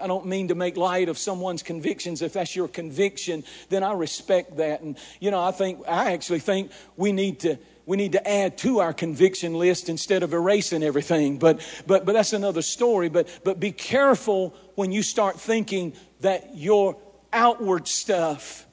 I 0.01 0.07
don't 0.07 0.25
mean 0.25 0.47
to 0.47 0.55
make 0.55 0.77
light 0.77 1.10
of 1.10 1.17
someone's 1.17 1.63
convictions. 1.63 2.21
If 2.21 2.33
that's 2.33 2.55
your 2.55 2.67
conviction, 2.67 3.43
then 3.69 3.83
I 3.83 3.93
respect 3.93 4.57
that. 4.57 4.81
And, 4.81 4.97
you 5.19 5.31
know, 5.31 5.43
I 5.43 5.51
think, 5.51 5.81
I 5.88 6.13
actually 6.13 6.39
think 6.39 6.71
we 6.95 7.12
need 7.12 7.41
to 7.41 7.57
we 7.88 7.95
need 7.95 8.12
to 8.12 8.30
add 8.30 8.58
to 8.60 8.80
our 8.80 8.93
conviction 8.93 9.54
list 9.56 9.88
instead 9.88 10.21
of 10.21 10.34
erasing 10.34 10.84
everything. 10.84 11.39
But, 11.39 11.65
but, 11.88 12.06
but 12.06 12.12
that's 12.12 12.34
another 12.34 12.62
story. 12.62 13.08
But, 13.08 13.39
but 13.45 13.62
be 13.62 13.71
careful 13.71 14.54
when 14.76 14.91
you 14.91 15.02
start 15.02 15.39
thinking 15.39 15.93
that 16.19 16.58
your 16.58 16.97
outward 17.32 17.88
stuff, 17.88 18.67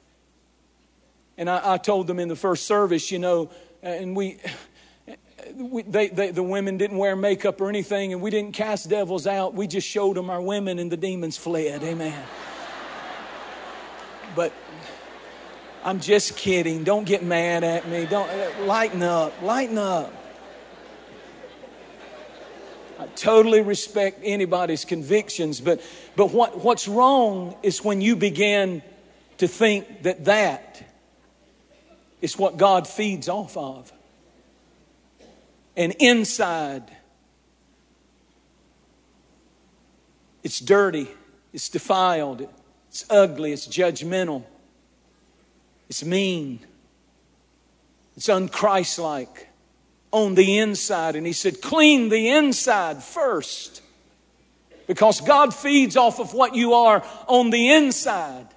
and 1.37 1.49
I, 1.49 1.75
I 1.75 1.77
told 1.77 2.07
them 2.07 2.19
in 2.19 2.27
the 2.27 2.35
first 2.35 2.67
service, 2.67 3.09
you 3.09 3.17
know, 3.17 3.49
and 3.81 4.17
we, 4.17 4.37
we, 5.55 5.83
they, 5.83 6.09
they, 6.09 6.31
the 6.31 6.43
women 6.43 6.77
didn't 6.77 6.97
wear 6.97 7.15
makeup 7.15 7.61
or 7.61 7.69
anything, 7.69 8.11
and 8.11 8.21
we 8.21 8.31
didn't 8.31 8.51
cast 8.51 8.89
devils 8.89 9.27
out. 9.27 9.53
We 9.53 9.65
just 9.65 9.87
showed 9.87 10.17
them 10.17 10.29
our 10.29 10.41
women, 10.41 10.77
and 10.77 10.91
the 10.91 10.97
demons 10.97 11.37
fled. 11.37 11.83
Amen. 11.83 12.21
but 14.35 14.51
I'm 15.85 15.99
just 15.99 16.35
kidding. 16.35 16.83
Don't 16.83 17.05
get 17.05 17.23
mad 17.23 17.63
at 17.63 17.87
me. 17.87 18.07
Don't 18.07 18.27
lighten 18.65 19.03
up. 19.03 19.39
Lighten 19.43 19.77
up. 19.77 20.11
I 22.97 23.05
totally 23.15 23.61
respect 23.61 24.21
anybody's 24.23 24.83
convictions, 24.83 25.61
but, 25.61 25.81
but 26.15 26.31
what, 26.31 26.63
what's 26.63 26.87
wrong 26.87 27.55
is 27.61 27.83
when 27.83 28.01
you 28.01 28.15
begin 28.15 28.81
to 29.37 29.47
think 29.47 30.03
that 30.03 30.25
that 30.25 30.83
is 32.19 32.35
what 32.35 32.57
God 32.57 32.87
feeds 32.87 33.29
off 33.29 33.55
of. 33.55 33.93
And 35.77 35.93
inside, 35.99 36.89
it's 40.41 40.59
dirty, 40.59 41.09
it's 41.53 41.69
defiled, 41.69 42.47
it's 42.87 43.05
ugly, 43.09 43.51
it's 43.51 43.67
judgmental. 43.67 44.45
It's 45.89 46.03
mean. 46.03 46.59
It's 48.15 48.27
unchristlike 48.27 49.45
on 50.11 50.35
the 50.35 50.59
inside. 50.59 51.15
And 51.15 51.25
he 51.27 51.33
said, 51.33 51.61
clean 51.61 52.09
the 52.09 52.29
inside 52.29 53.03
first. 53.03 53.81
Because 54.87 55.21
God 55.21 55.53
feeds 55.53 55.97
off 55.97 56.19
of 56.19 56.33
what 56.33 56.55
you 56.55 56.73
are 56.73 57.03
on 57.27 57.49
the 57.49 57.71
inside. 57.71 58.47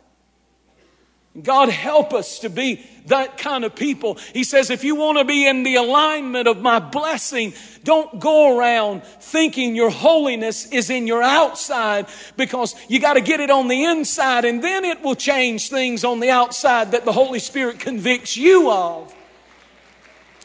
God 1.42 1.68
help 1.68 2.12
us 2.12 2.40
to 2.40 2.50
be 2.50 2.84
that 3.06 3.38
kind 3.38 3.64
of 3.64 3.74
people. 3.74 4.18
He 4.32 4.44
says, 4.44 4.70
if 4.70 4.84
you 4.84 4.94
want 4.94 5.18
to 5.18 5.24
be 5.24 5.46
in 5.46 5.62
the 5.62 5.76
alignment 5.76 6.48
of 6.48 6.60
my 6.60 6.78
blessing, 6.78 7.54
don't 7.84 8.20
go 8.20 8.58
around 8.58 9.02
thinking 9.04 9.74
your 9.74 9.90
holiness 9.90 10.70
is 10.70 10.90
in 10.90 11.06
your 11.06 11.22
outside 11.22 12.06
because 12.36 12.74
you 12.88 13.00
got 13.00 13.14
to 13.14 13.20
get 13.20 13.40
it 13.40 13.50
on 13.50 13.68
the 13.68 13.84
inside 13.84 14.44
and 14.44 14.62
then 14.62 14.84
it 14.84 15.02
will 15.02 15.16
change 15.16 15.70
things 15.70 16.04
on 16.04 16.20
the 16.20 16.30
outside 16.30 16.92
that 16.92 17.04
the 17.04 17.12
Holy 17.12 17.38
Spirit 17.38 17.78
convicts 17.78 18.36
you 18.36 18.70
of. 18.70 19.14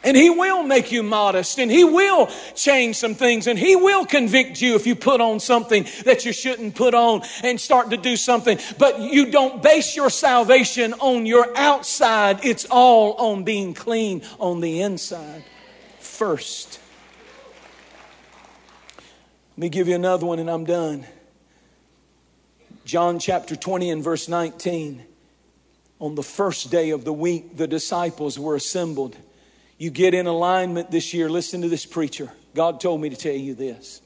And 0.04 0.18
He 0.18 0.30
will 0.30 0.63
make 0.63 0.92
you 0.92 1.02
modest 1.02 1.60
and 1.60 1.72
He 1.72 1.84
will 1.84 2.30
change 2.56 2.98
some 2.98 3.16
things 3.16 3.48
and 3.48 3.58
He 3.58 3.76
will 3.76 4.06
convict 4.06 4.62
you 4.62 4.76
if 4.76 4.86
you 4.86 4.96
put 4.96 5.22
on 5.22 5.39
something 5.39 5.86
that 6.04 6.26
you 6.26 6.34
shouldn't 6.34 6.76
put 6.76 6.94
on 6.94 7.22
and 7.44 7.60
start 7.60 7.89
to 7.92 7.98
do 7.98 8.18
something. 8.18 8.60
But 8.78 9.00
you 9.00 9.32
don't 9.32 9.63
base 9.63 9.96
your 9.96 10.10
salvation 10.10 10.94
on 10.94 11.26
your 11.26 11.56
outside. 11.58 12.44
It's 12.44 12.66
all 12.66 13.13
on 13.13 13.44
being 13.44 13.74
clean 13.74 14.24
on 14.39 14.60
the 14.60 14.82
inside 14.82 15.44
first. 16.00 16.80
Let 19.52 19.58
me 19.58 19.70
give 19.70 19.88
you 19.88 19.96
another 19.96 20.26
one 20.26 20.39
and 20.39 20.50
I'm 20.50 20.66
done. 20.66 21.06
John 22.86 23.20
chapter 23.20 23.56
20 23.56 23.89
and 23.89 24.04
verse 24.04 24.28
19. 24.28 25.06
On 26.00 26.16
the 26.16 26.24
first 26.24 26.70
day 26.70 26.89
of 26.89 27.06
the 27.06 27.13
week, 27.13 27.56
the 27.56 27.68
disciples 27.68 28.38
were 28.38 28.56
assembled 28.56 29.16
you 29.84 29.91
get 29.91 30.13
in 30.13 30.28
alignment 30.28 30.91
this 30.91 31.13
year. 31.13 31.30
Listen 31.30 31.62
to 31.62 31.67
this 31.67 31.86
preacher. 31.86 32.32
God 32.56 32.80
told 32.80 33.02
me 33.02 33.10
to 33.10 33.17
tell 33.17 33.36
you 33.36 33.54
this. 33.54 34.02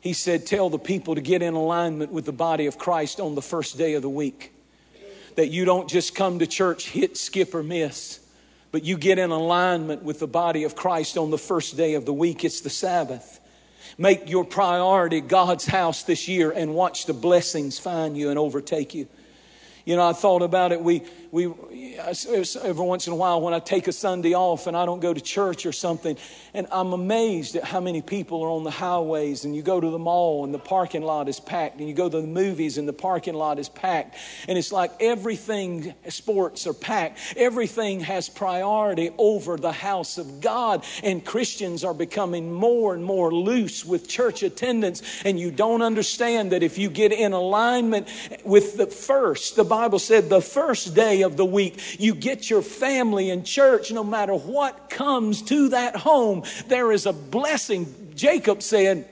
He 0.00 0.12
said, 0.12 0.44
Tell 0.44 0.68
the 0.68 0.78
people 0.78 1.14
to 1.14 1.22
get 1.22 1.40
in 1.40 1.54
alignment 1.54 2.12
with 2.12 2.26
the 2.26 2.32
body 2.32 2.66
of 2.66 2.76
Christ 2.76 3.18
on 3.18 3.34
the 3.34 3.40
first 3.40 3.78
day 3.78 3.94
of 3.94 4.02
the 4.02 4.10
week. 4.10 4.52
That 5.36 5.48
you 5.48 5.64
don't 5.64 5.88
just 5.88 6.14
come 6.14 6.40
to 6.40 6.46
church, 6.46 6.90
hit, 6.90 7.16
skip, 7.16 7.54
or 7.54 7.62
miss, 7.62 8.20
but 8.70 8.84
you 8.84 8.98
get 8.98 9.18
in 9.18 9.30
alignment 9.30 10.02
with 10.02 10.18
the 10.18 10.26
body 10.26 10.64
of 10.64 10.76
Christ 10.76 11.16
on 11.16 11.30
the 11.30 11.38
first 11.38 11.74
day 11.74 11.94
of 11.94 12.04
the 12.04 12.12
week. 12.12 12.44
It's 12.44 12.60
the 12.60 12.68
Sabbath. 12.68 13.40
Make 13.96 14.28
your 14.28 14.44
priority 14.44 15.22
God's 15.22 15.64
house 15.64 16.02
this 16.02 16.28
year 16.28 16.50
and 16.50 16.74
watch 16.74 17.06
the 17.06 17.14
blessings 17.14 17.78
find 17.78 18.14
you 18.14 18.28
and 18.28 18.38
overtake 18.38 18.94
you. 18.94 19.08
You 19.88 19.96
know, 19.96 20.06
I 20.06 20.12
thought 20.12 20.42
about 20.42 20.72
it. 20.72 20.82
We, 20.82 21.04
we, 21.30 21.46
every 21.96 22.84
once 22.84 23.06
in 23.06 23.12
a 23.12 23.16
while 23.16 23.40
when 23.40 23.52
I 23.52 23.58
take 23.58 23.86
a 23.86 23.92
Sunday 23.92 24.34
off 24.34 24.66
and 24.66 24.76
I 24.76 24.86
don't 24.86 25.00
go 25.00 25.12
to 25.12 25.20
church 25.20 25.66
or 25.66 25.72
something, 25.72 26.16
and 26.54 26.66
I'm 26.72 26.92
amazed 26.92 27.56
at 27.56 27.64
how 27.64 27.80
many 27.80 28.02
people 28.02 28.42
are 28.42 28.50
on 28.50 28.64
the 28.64 28.70
highways. 28.70 29.44
And 29.44 29.54
you 29.54 29.62
go 29.62 29.80
to 29.80 29.90
the 29.90 29.98
mall 29.98 30.44
and 30.44 30.54
the 30.54 30.58
parking 30.58 31.02
lot 31.02 31.28
is 31.28 31.40
packed, 31.40 31.78
and 31.78 31.88
you 31.88 31.94
go 31.94 32.08
to 32.08 32.20
the 32.20 32.26
movies 32.26 32.78
and 32.78 32.88
the 32.88 32.92
parking 32.92 33.34
lot 33.34 33.58
is 33.58 33.68
packed. 33.68 34.16
And 34.48 34.56
it's 34.56 34.72
like 34.72 34.92
everything, 35.00 35.94
sports 36.08 36.66
are 36.66 36.72
packed. 36.72 37.18
Everything 37.36 38.00
has 38.00 38.28
priority 38.28 39.10
over 39.18 39.56
the 39.56 39.72
house 39.72 40.18
of 40.18 40.40
God. 40.40 40.84
And 41.02 41.24
Christians 41.24 41.84
are 41.84 41.94
becoming 41.94 42.52
more 42.52 42.94
and 42.94 43.04
more 43.04 43.32
loose 43.32 43.84
with 43.84 44.08
church 44.08 44.42
attendance. 44.42 45.02
And 45.24 45.38
you 45.38 45.50
don't 45.50 45.82
understand 45.82 46.52
that 46.52 46.62
if 46.62 46.78
you 46.78 46.88
get 46.88 47.12
in 47.12 47.32
alignment 47.32 48.08
with 48.44 48.76
the 48.76 48.86
first, 48.86 49.56
the 49.56 49.64
Bible 49.64 49.98
said 49.98 50.28
the 50.28 50.40
first 50.40 50.94
day 50.94 51.17
of 51.22 51.36
the 51.36 51.44
week, 51.44 52.00
you 52.00 52.14
get 52.14 52.50
your 52.50 52.62
family 52.62 53.30
in 53.30 53.44
church 53.44 53.90
no 53.92 54.04
matter 54.04 54.34
what 54.34 54.90
comes 54.90 55.42
to 55.42 55.70
that 55.70 55.96
home 55.96 56.42
there 56.66 56.92
is 56.92 57.06
a 57.06 57.12
blessing. 57.12 58.12
Jacob 58.14 58.62
said, 58.62 59.08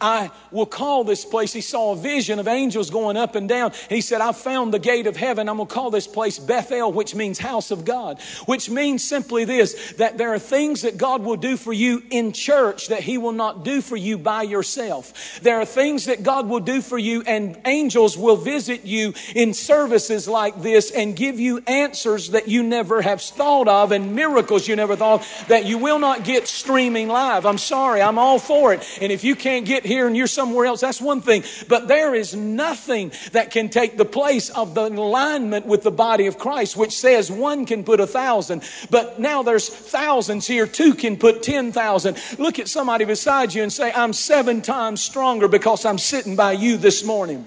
I 0.00 0.30
will 0.50 0.66
call 0.66 1.04
this 1.04 1.24
place. 1.24 1.52
He 1.52 1.60
saw 1.60 1.92
a 1.92 1.96
vision 1.96 2.38
of 2.38 2.48
angels 2.48 2.90
going 2.90 3.16
up 3.16 3.34
and 3.34 3.48
down. 3.48 3.72
He 3.88 4.00
said, 4.00 4.20
I 4.20 4.32
found 4.32 4.72
the 4.72 4.78
gate 4.78 5.06
of 5.06 5.16
heaven. 5.16 5.48
I'm 5.48 5.56
going 5.56 5.68
to 5.68 5.74
call 5.74 5.90
this 5.90 6.06
place 6.06 6.38
Bethel, 6.38 6.92
which 6.92 7.14
means 7.14 7.38
house 7.38 7.70
of 7.70 7.84
God, 7.84 8.20
which 8.46 8.70
means 8.70 9.02
simply 9.02 9.44
this 9.44 9.92
that 9.94 10.18
there 10.18 10.32
are 10.34 10.38
things 10.38 10.82
that 10.82 10.98
God 10.98 11.22
will 11.22 11.36
do 11.36 11.56
for 11.56 11.72
you 11.72 12.02
in 12.10 12.32
church 12.32 12.88
that 12.88 13.02
He 13.02 13.18
will 13.18 13.32
not 13.32 13.64
do 13.64 13.80
for 13.80 13.96
you 13.96 14.18
by 14.18 14.42
yourself. 14.42 15.40
There 15.40 15.60
are 15.60 15.64
things 15.64 16.06
that 16.06 16.22
God 16.22 16.48
will 16.48 16.60
do 16.60 16.80
for 16.80 16.98
you, 16.98 17.22
and 17.26 17.58
angels 17.64 18.16
will 18.16 18.36
visit 18.36 18.84
you 18.84 19.14
in 19.34 19.54
services 19.54 20.28
like 20.28 20.62
this 20.62 20.90
and 20.90 21.16
give 21.16 21.40
you 21.40 21.62
answers 21.66 22.30
that 22.30 22.48
you 22.48 22.62
never 22.62 23.02
have 23.02 23.20
thought 23.20 23.68
of 23.68 23.92
and 23.92 24.14
miracles 24.14 24.68
you 24.68 24.76
never 24.76 24.96
thought 24.96 25.26
that 25.48 25.64
you 25.64 25.78
will 25.78 25.98
not 25.98 26.24
get 26.24 26.48
streaming 26.48 27.08
live. 27.08 27.46
I'm 27.46 27.58
sorry, 27.58 28.02
I'm 28.02 28.18
all 28.18 28.38
for 28.38 28.72
it. 28.72 28.86
And 29.00 29.12
if 29.12 29.24
you 29.24 29.34
can't 29.48 29.64
get 29.64 29.86
here 29.86 30.06
and 30.06 30.14
you're 30.14 30.26
somewhere 30.26 30.66
else, 30.66 30.82
that's 30.82 31.00
one 31.00 31.22
thing. 31.22 31.42
But 31.68 31.88
there 31.88 32.14
is 32.14 32.34
nothing 32.34 33.12
that 33.32 33.50
can 33.50 33.70
take 33.70 33.96
the 33.96 34.04
place 34.04 34.50
of 34.50 34.74
the 34.74 34.88
alignment 34.88 35.64
with 35.64 35.82
the 35.82 35.90
body 35.90 36.26
of 36.26 36.38
Christ, 36.38 36.76
which 36.76 36.92
says 36.92 37.30
one 37.30 37.64
can 37.64 37.82
put 37.82 37.98
a 37.98 38.06
thousand, 38.06 38.62
but 38.90 39.18
now 39.18 39.42
there's 39.42 39.68
thousands 39.68 40.46
here. 40.46 40.66
Two 40.66 40.92
can 40.92 41.16
put 41.16 41.42
10,000. 41.42 42.18
Look 42.38 42.58
at 42.58 42.68
somebody 42.68 43.06
beside 43.06 43.54
you 43.54 43.62
and 43.62 43.72
say, 43.72 43.90
I'm 43.90 44.12
seven 44.12 44.60
times 44.60 45.00
stronger 45.00 45.48
because 45.48 45.86
I'm 45.86 45.98
sitting 45.98 46.36
by 46.36 46.52
you 46.52 46.76
this 46.76 47.02
morning. 47.02 47.46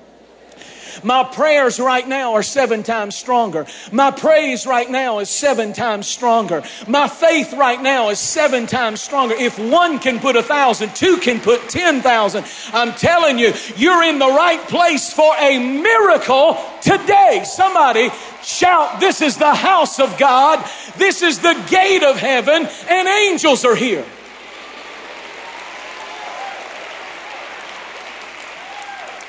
My 1.03 1.23
prayers 1.23 1.79
right 1.79 2.07
now 2.07 2.33
are 2.33 2.43
seven 2.43 2.83
times 2.83 3.15
stronger. 3.15 3.65
My 3.91 4.11
praise 4.11 4.65
right 4.65 4.89
now 4.89 5.19
is 5.19 5.29
seven 5.29 5.73
times 5.73 6.07
stronger. 6.07 6.63
My 6.87 7.07
faith 7.07 7.53
right 7.53 7.81
now 7.81 8.09
is 8.09 8.19
seven 8.19 8.67
times 8.67 9.01
stronger. 9.01 9.35
If 9.35 9.57
one 9.57 9.99
can 9.99 10.19
put 10.19 10.35
a 10.35 10.43
thousand, 10.43 10.95
two 10.95 11.17
can 11.17 11.39
put 11.39 11.69
ten 11.69 12.01
thousand. 12.01 12.45
I'm 12.73 12.93
telling 12.93 13.39
you, 13.39 13.53
you're 13.75 14.03
in 14.03 14.19
the 14.19 14.27
right 14.27 14.61
place 14.67 15.13
for 15.13 15.33
a 15.37 15.59
miracle 15.59 16.57
today. 16.81 17.43
Somebody 17.45 18.09
shout, 18.43 18.99
This 18.99 19.21
is 19.21 19.37
the 19.37 19.53
house 19.53 19.99
of 19.99 20.17
God. 20.17 20.67
This 20.97 21.21
is 21.21 21.39
the 21.39 21.53
gate 21.69 22.03
of 22.03 22.17
heaven, 22.17 22.67
and 22.89 23.07
angels 23.07 23.65
are 23.65 23.75
here. 23.75 24.05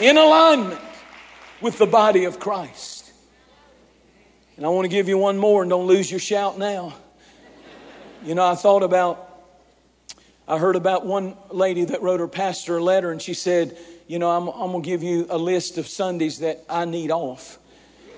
In 0.00 0.16
alignment 0.16 0.80
with 1.62 1.78
the 1.78 1.86
body 1.86 2.24
of 2.24 2.40
Christ. 2.40 3.10
And 4.56 4.66
I 4.66 4.68
want 4.68 4.84
to 4.84 4.88
give 4.88 5.08
you 5.08 5.16
one 5.16 5.38
more 5.38 5.62
and 5.62 5.70
don't 5.70 5.86
lose 5.86 6.10
your 6.10 6.20
shout 6.20 6.58
now. 6.58 6.94
You 8.24 8.34
know, 8.34 8.44
I 8.44 8.54
thought 8.54 8.82
about, 8.82 9.44
I 10.46 10.58
heard 10.58 10.76
about 10.76 11.06
one 11.06 11.36
lady 11.50 11.84
that 11.86 12.02
wrote 12.02 12.20
her 12.20 12.28
pastor 12.28 12.76
a 12.76 12.82
letter 12.82 13.10
and 13.10 13.22
she 13.22 13.32
said, 13.32 13.78
You 14.06 14.18
know, 14.18 14.30
I'm, 14.30 14.48
I'm 14.48 14.72
going 14.72 14.82
to 14.82 14.86
give 14.88 15.02
you 15.02 15.26
a 15.30 15.38
list 15.38 15.78
of 15.78 15.86
Sundays 15.86 16.40
that 16.40 16.64
I 16.68 16.84
need 16.84 17.10
off. 17.10 17.58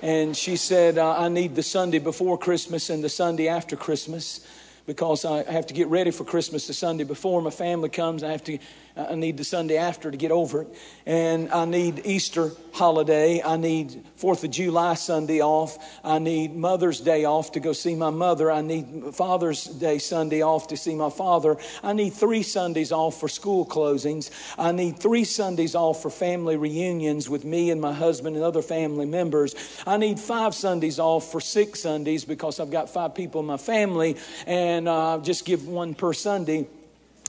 And 0.02 0.37
she 0.37 0.57
said, 0.57 0.98
uh, 0.98 1.18
I 1.18 1.28
need 1.28 1.54
the 1.54 1.62
Sunday 1.62 1.98
before 1.98 2.37
Christmas 2.37 2.90
and 2.90 3.02
the 3.02 3.09
Sunday 3.09 3.48
after 3.48 3.76
Christmas 3.76 4.46
because 4.87 5.24
I 5.24 5.50
have 5.50 5.66
to 5.68 5.74
get 5.74 5.87
ready 5.88 6.11
for 6.11 6.24
Christmas 6.24 6.66
the 6.66 6.74
Sunday 6.74 7.04
before 7.04 7.40
my 7.40 7.50
family 7.50 7.88
comes. 7.88 8.22
I 8.22 8.33
have 8.33 8.44
to 8.44 8.59
I 8.96 9.16
need 9.16 9.38
the 9.38 9.44
Sunday 9.44 9.76
after 9.76 10.09
to 10.09 10.16
get 10.16 10.30
over 10.30 10.62
it. 10.62 10.68
And 11.04 11.50
I 11.50 11.64
need 11.64 12.02
Easter 12.04 12.52
holiday. 12.72 13.42
I 13.42 13.57
need 13.57 14.04
Fourth 14.14 14.44
of 14.44 14.52
July 14.52 14.94
Sunday 14.94 15.40
off. 15.40 15.78
I 16.04 16.20
need 16.20 16.54
Mother's 16.54 17.00
Day 17.00 17.24
off 17.24 17.52
to 17.52 17.61
go 17.61 17.72
see 17.72 17.96
my 17.96 18.11
mother. 18.11 18.52
I 18.52 18.61
need 18.61 19.12
Father's 19.12 19.64
Day 19.64 19.98
Sunday 19.98 20.42
off 20.42 20.68
to 20.68 20.76
see 20.76 20.94
my 20.94 21.11
father. 21.11 21.57
I 21.83 21.92
need 21.92 22.12
three 22.12 22.44
Sundays 22.44 22.92
off 22.92 23.18
for 23.18 23.28
school 23.28 23.66
closings. 23.66 24.30
I 24.57 24.70
need 24.70 25.00
three 25.00 25.24
Sundays 25.24 25.74
off 25.74 26.00
for 26.00 26.11
family 26.11 26.57
reunions 26.57 27.28
with 27.28 27.44
me 27.44 27.72
and 27.72 27.80
my 27.80 27.92
husband 27.92 28.37
and 28.37 28.44
other 28.44 28.62
family 28.62 29.07
members. 29.07 29.57
I 29.88 29.96
need 29.96 30.20
five 30.20 30.54
Sundays 30.54 31.00
off 31.00 31.33
for 31.33 31.40
six 31.40 31.80
Sundays 31.80 32.24
because 32.24 32.61
I've 32.61 32.70
got 32.70 32.90
five 32.90 33.16
people 33.16 33.40
in 33.40 33.46
my 33.46 33.57
family 33.57 34.16
and 34.46 34.88
uh, 34.88 35.18
just 35.20 35.44
give 35.44 35.66
one 35.66 35.94
per 35.94 36.12
Sunday. 36.12 36.68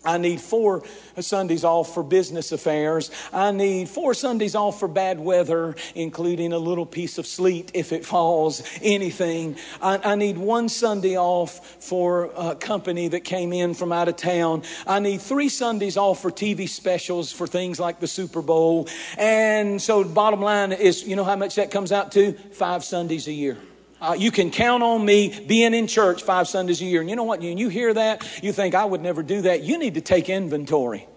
I 0.05 0.17
need 0.17 0.41
four 0.41 0.83
Sundays 1.19 1.63
off 1.63 1.93
for 1.93 2.03
business 2.03 2.51
affairs. 2.51 3.11
I 3.33 3.51
need 3.51 3.89
four 3.89 4.13
Sundays 4.13 4.55
off 4.55 4.79
for 4.79 4.87
bad 4.87 5.19
weather, 5.19 5.75
including 5.95 6.53
a 6.53 6.57
little 6.57 6.85
piece 6.85 7.17
of 7.17 7.25
sleet 7.25 7.71
if 7.73 7.91
it 7.91 8.05
falls, 8.05 8.63
anything. 8.81 9.57
I, 9.81 9.99
I 10.11 10.15
need 10.15 10.37
one 10.37 10.69
Sunday 10.69 11.17
off 11.17 11.83
for 11.83 12.31
a 12.35 12.55
company 12.55 13.07
that 13.09 13.21
came 13.21 13.53
in 13.53 13.73
from 13.73 13.91
out 13.91 14.07
of 14.07 14.15
town. 14.15 14.63
I 14.85 14.99
need 14.99 15.21
three 15.21 15.49
Sundays 15.49 15.97
off 15.97 16.21
for 16.21 16.31
TV 16.31 16.67
specials 16.69 17.31
for 17.31 17.47
things 17.47 17.79
like 17.79 17.99
the 17.99 18.07
Super 18.07 18.41
Bowl. 18.41 18.87
And 19.17 19.81
so, 19.81 20.03
bottom 20.03 20.41
line 20.41 20.71
is, 20.71 21.03
you 21.03 21.15
know 21.15 21.23
how 21.23 21.35
much 21.35 21.55
that 21.55 21.71
comes 21.71 21.91
out 21.91 22.11
to? 22.13 22.33
Five 22.33 22.83
Sundays 22.83 23.27
a 23.27 23.33
year. 23.33 23.57
Uh, 24.01 24.15
you 24.17 24.29
can 24.29 24.51
count 24.51 24.83
on 24.83 25.05
me 25.05 25.33
being 25.47 25.73
in 25.73 25.87
church 25.87 26.23
five 26.23 26.47
Sundays 26.47 26.81
a 26.81 26.85
year. 26.85 27.01
And 27.01 27.09
you 27.09 27.15
know 27.15 27.23
what? 27.23 27.39
When 27.39 27.57
you 27.57 27.69
hear 27.69 27.93
that, 27.93 28.43
you 28.43 28.51
think, 28.51 28.75
I 28.75 28.85
would 28.85 29.01
never 29.01 29.23
do 29.23 29.41
that. 29.43 29.63
You 29.63 29.77
need 29.77 29.93
to 29.93 30.01
take 30.01 30.29
inventory. 30.29 31.07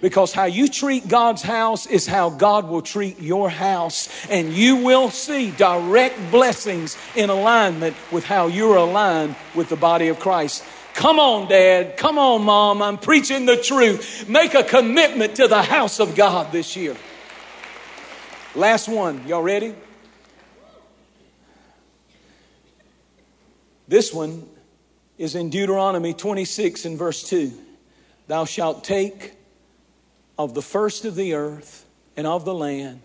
Because 0.00 0.32
how 0.32 0.44
you 0.44 0.68
treat 0.68 1.08
God's 1.08 1.42
house 1.42 1.86
is 1.86 2.06
how 2.06 2.30
God 2.30 2.68
will 2.68 2.82
treat 2.82 3.20
your 3.20 3.50
house. 3.50 4.08
And 4.30 4.52
you 4.52 4.76
will 4.76 5.10
see 5.10 5.50
direct 5.50 6.30
blessings 6.30 6.96
in 7.16 7.30
alignment 7.30 7.96
with 8.12 8.24
how 8.24 8.46
you're 8.46 8.76
aligned 8.76 9.34
with 9.56 9.68
the 9.68 9.76
body 9.76 10.06
of 10.06 10.20
Christ. 10.20 10.64
Come 10.94 11.18
on, 11.18 11.48
Dad. 11.48 11.96
Come 11.96 12.16
on, 12.16 12.44
Mom. 12.44 12.80
I'm 12.80 12.98
preaching 12.98 13.44
the 13.44 13.56
truth. 13.56 14.28
Make 14.28 14.54
a 14.54 14.62
commitment 14.62 15.34
to 15.36 15.48
the 15.48 15.62
house 15.62 15.98
of 15.98 16.14
God 16.14 16.52
this 16.52 16.76
year. 16.76 16.96
Last 18.54 18.88
one. 18.88 19.26
Y'all 19.26 19.42
ready? 19.42 19.74
This 23.88 24.12
one 24.12 24.46
is 25.16 25.34
in 25.34 25.50
Deuteronomy 25.50 26.14
26 26.14 26.84
and 26.84 26.98
verse 26.98 27.22
2. 27.28 27.52
Thou 28.28 28.44
shalt 28.44 28.84
take 28.84 29.32
of 30.38 30.54
the 30.54 30.62
first 30.62 31.04
of 31.04 31.14
the 31.14 31.34
earth 31.34 31.86
and 32.16 32.26
of 32.26 32.44
the 32.44 32.54
land 32.54 33.00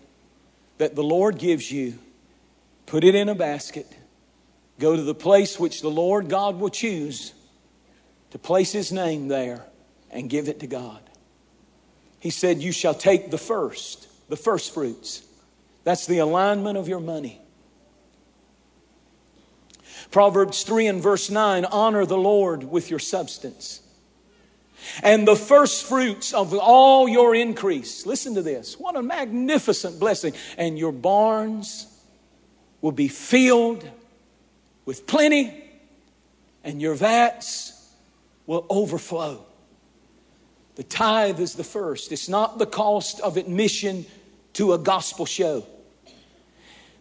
that 0.78 0.94
the 0.94 1.02
Lord 1.02 1.38
gives 1.38 1.72
you, 1.72 1.98
put 2.86 3.02
it 3.02 3.14
in 3.14 3.28
a 3.28 3.34
basket, 3.34 3.90
go 4.78 4.94
to 4.94 5.02
the 5.02 5.14
place 5.14 5.58
which 5.58 5.80
the 5.80 5.90
Lord 5.90 6.28
God 6.28 6.60
will 6.60 6.68
choose 6.68 7.32
to 8.30 8.38
place 8.38 8.72
his 8.72 8.90
name 8.90 9.28
there, 9.28 9.64
and 10.10 10.28
give 10.28 10.48
it 10.48 10.58
to 10.58 10.66
God. 10.66 10.98
He 12.18 12.30
said, 12.30 12.60
You 12.60 12.72
shall 12.72 12.94
take 12.94 13.30
the 13.30 13.38
first, 13.38 14.08
the 14.28 14.36
first 14.36 14.74
fruits. 14.74 15.22
That's 15.84 16.06
the 16.06 16.18
alignment 16.18 16.76
of 16.76 16.88
your 16.88 16.98
money. 16.98 17.40
Proverbs 20.14 20.62
3 20.62 20.86
and 20.86 21.02
verse 21.02 21.28
9 21.28 21.64
honor 21.64 22.06
the 22.06 22.16
Lord 22.16 22.62
with 22.62 22.88
your 22.88 23.00
substance. 23.00 23.80
And 25.02 25.26
the 25.26 25.34
first 25.34 25.86
fruits 25.86 26.32
of 26.32 26.54
all 26.54 27.08
your 27.08 27.34
increase. 27.34 28.06
Listen 28.06 28.36
to 28.36 28.42
this. 28.42 28.78
What 28.78 28.94
a 28.94 29.02
magnificent 29.02 29.98
blessing. 29.98 30.32
And 30.56 30.78
your 30.78 30.92
barns 30.92 31.88
will 32.80 32.92
be 32.92 33.08
filled 33.08 33.90
with 34.84 35.04
plenty, 35.08 35.52
and 36.62 36.80
your 36.80 36.94
vats 36.94 37.92
will 38.46 38.66
overflow. 38.70 39.44
The 40.76 40.84
tithe 40.84 41.40
is 41.40 41.56
the 41.56 41.64
first. 41.64 42.12
It's 42.12 42.28
not 42.28 42.60
the 42.60 42.66
cost 42.66 43.18
of 43.18 43.36
admission 43.36 44.06
to 44.52 44.74
a 44.74 44.78
gospel 44.78 45.26
show. 45.26 45.66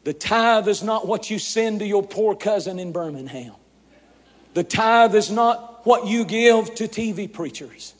The 0.03 0.13
tithe 0.13 0.67
is 0.67 0.83
not 0.83 1.07
what 1.07 1.29
you 1.29 1.39
send 1.39 1.79
to 1.79 1.85
your 1.85 2.03
poor 2.03 2.35
cousin 2.35 2.79
in 2.79 2.91
Birmingham. 2.91 3.53
The 4.53 4.63
tithe 4.63 5.15
is 5.15 5.31
not 5.31 5.85
what 5.85 6.07
you 6.07 6.25
give 6.25 6.75
to 6.75 6.87
TV 6.87 7.31
preachers. 7.31 7.93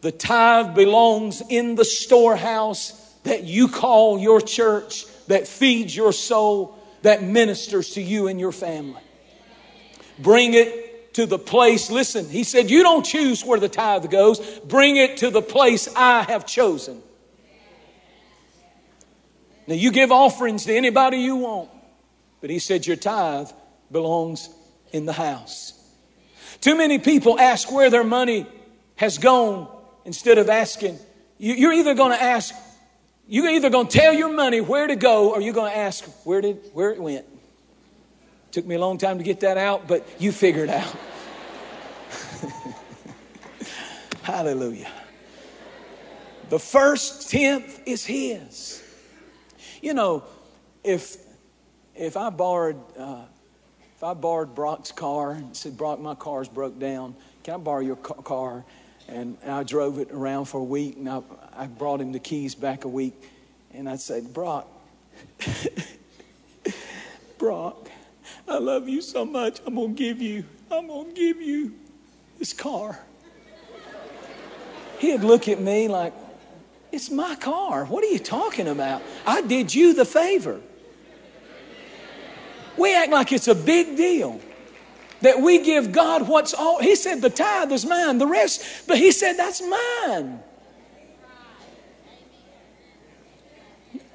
The 0.00 0.12
tithe 0.12 0.74
belongs 0.74 1.42
in 1.48 1.74
the 1.74 1.84
storehouse 1.84 3.14
that 3.24 3.44
you 3.44 3.68
call 3.68 4.18
your 4.18 4.40
church, 4.40 5.06
that 5.26 5.46
feeds 5.46 5.96
your 5.96 6.12
soul, 6.12 6.78
that 7.02 7.22
ministers 7.22 7.90
to 7.90 8.02
you 8.02 8.28
and 8.28 8.38
your 8.38 8.52
family. 8.52 9.02
Bring 10.18 10.54
it 10.54 11.14
to 11.14 11.26
the 11.26 11.38
place. 11.38 11.90
Listen, 11.90 12.28
he 12.28 12.44
said, 12.44 12.70
You 12.70 12.82
don't 12.82 13.04
choose 13.04 13.44
where 13.44 13.60
the 13.60 13.68
tithe 13.68 14.10
goes, 14.10 14.40
bring 14.60 14.96
it 14.96 15.18
to 15.18 15.30
the 15.30 15.42
place 15.42 15.88
I 15.96 16.22
have 16.22 16.46
chosen. 16.46 17.02
Now, 19.68 19.74
you 19.74 19.92
give 19.92 20.10
offerings 20.10 20.64
to 20.64 20.74
anybody 20.74 21.18
you 21.18 21.36
want, 21.36 21.68
but 22.40 22.48
he 22.48 22.58
said 22.58 22.86
your 22.86 22.96
tithe 22.96 23.50
belongs 23.92 24.48
in 24.92 25.04
the 25.04 25.12
house. 25.12 25.74
Too 26.62 26.74
many 26.74 26.98
people 26.98 27.38
ask 27.38 27.70
where 27.70 27.90
their 27.90 28.02
money 28.02 28.46
has 28.96 29.18
gone 29.18 29.68
instead 30.06 30.38
of 30.38 30.48
asking. 30.48 30.98
You're 31.36 31.74
either 31.74 31.92
going 31.92 32.12
to 32.16 32.22
ask, 32.22 32.54
you're 33.28 33.50
either 33.50 33.68
going 33.68 33.88
to 33.88 33.98
tell 33.98 34.14
your 34.14 34.32
money 34.32 34.62
where 34.62 34.86
to 34.86 34.96
go, 34.96 35.34
or 35.34 35.42
you're 35.42 35.52
going 35.52 35.70
to 35.70 35.76
ask 35.76 36.02
where 36.24 36.40
did 36.40 36.70
where 36.72 36.90
it 36.92 36.98
went. 36.98 37.26
Took 38.52 38.64
me 38.64 38.76
a 38.76 38.78
long 38.78 38.96
time 38.96 39.18
to 39.18 39.24
get 39.24 39.40
that 39.40 39.58
out, 39.58 39.86
but 39.86 40.08
you 40.18 40.32
figure 40.32 40.64
it 40.64 40.70
out. 40.70 40.96
Hallelujah. 44.22 44.90
The 46.48 46.58
first 46.58 47.30
tenth 47.30 47.82
is 47.84 48.06
his. 48.06 48.82
You 49.80 49.94
know, 49.94 50.24
if 50.82 51.16
if 51.94 52.16
I 52.16 52.30
borrowed 52.30 52.80
uh, 52.96 53.24
if 53.98 54.04
I 54.04 54.14
borrowed 54.14 54.54
Brock's 54.54 54.92
car 54.92 55.32
and 55.32 55.56
said, 55.56 55.76
Brock, 55.76 55.98
my 55.98 56.14
car's 56.14 56.48
broke 56.48 56.78
down. 56.78 57.16
Can 57.42 57.54
I 57.54 57.56
borrow 57.56 57.80
your 57.80 57.96
car? 57.96 58.64
And 59.08 59.36
I 59.44 59.64
drove 59.64 59.98
it 59.98 60.12
around 60.12 60.44
for 60.44 60.60
a 60.60 60.64
week, 60.64 60.96
and 60.96 61.08
I, 61.08 61.20
I 61.56 61.66
brought 61.66 62.00
him 62.00 62.12
the 62.12 62.20
keys 62.20 62.54
back 62.54 62.84
a 62.84 62.88
week. 62.88 63.14
And 63.74 63.88
I 63.88 63.96
said, 63.96 64.32
Brock, 64.32 64.68
Brock, 67.38 67.88
I 68.46 68.58
love 68.58 68.88
you 68.88 69.02
so 69.02 69.24
much. 69.24 69.58
I'm 69.66 69.74
gonna 69.74 69.88
give 69.88 70.22
you, 70.22 70.44
I'm 70.70 70.86
gonna 70.86 71.12
give 71.12 71.42
you 71.42 71.74
this 72.38 72.52
car. 72.52 73.00
He'd 75.00 75.22
look 75.22 75.48
at 75.48 75.60
me 75.60 75.88
like, 75.88 76.12
it's 76.90 77.10
my 77.10 77.34
car. 77.36 77.84
What 77.84 78.02
are 78.04 78.08
you 78.08 78.18
talking 78.18 78.68
about? 78.68 79.02
I 79.26 79.42
did 79.42 79.74
you 79.74 79.94
the 79.94 80.04
favor. 80.04 80.60
We 82.76 82.94
act 82.94 83.10
like 83.10 83.32
it's 83.32 83.48
a 83.48 83.54
big 83.54 83.96
deal 83.96 84.40
that 85.20 85.40
we 85.40 85.58
give 85.62 85.92
God 85.92 86.28
what's 86.28 86.54
all. 86.54 86.80
He 86.80 86.94
said, 86.94 87.20
The 87.20 87.30
tithe 87.30 87.72
is 87.72 87.84
mine, 87.84 88.18
the 88.18 88.26
rest, 88.26 88.86
but 88.86 88.98
He 88.98 89.10
said, 89.10 89.34
That's 89.34 89.60
mine. 89.60 90.40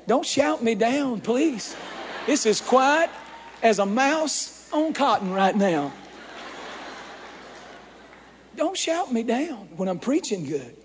Don't 0.08 0.26
shout 0.26 0.64
me 0.64 0.76
down, 0.76 1.22
please. 1.22 1.76
It's 2.28 2.46
as 2.46 2.60
quiet 2.62 3.10
as 3.62 3.80
a 3.80 3.86
mouse 3.86 4.70
on 4.72 4.94
cotton 4.94 5.32
right 5.32 5.56
now. 5.56 5.94
Don't 8.56 8.78
shout 8.78 9.12
me 9.12 9.24
down 9.24 9.70
when 9.78 9.88
I'm 9.88 10.00
preaching 10.00 10.46
good. 10.46 10.76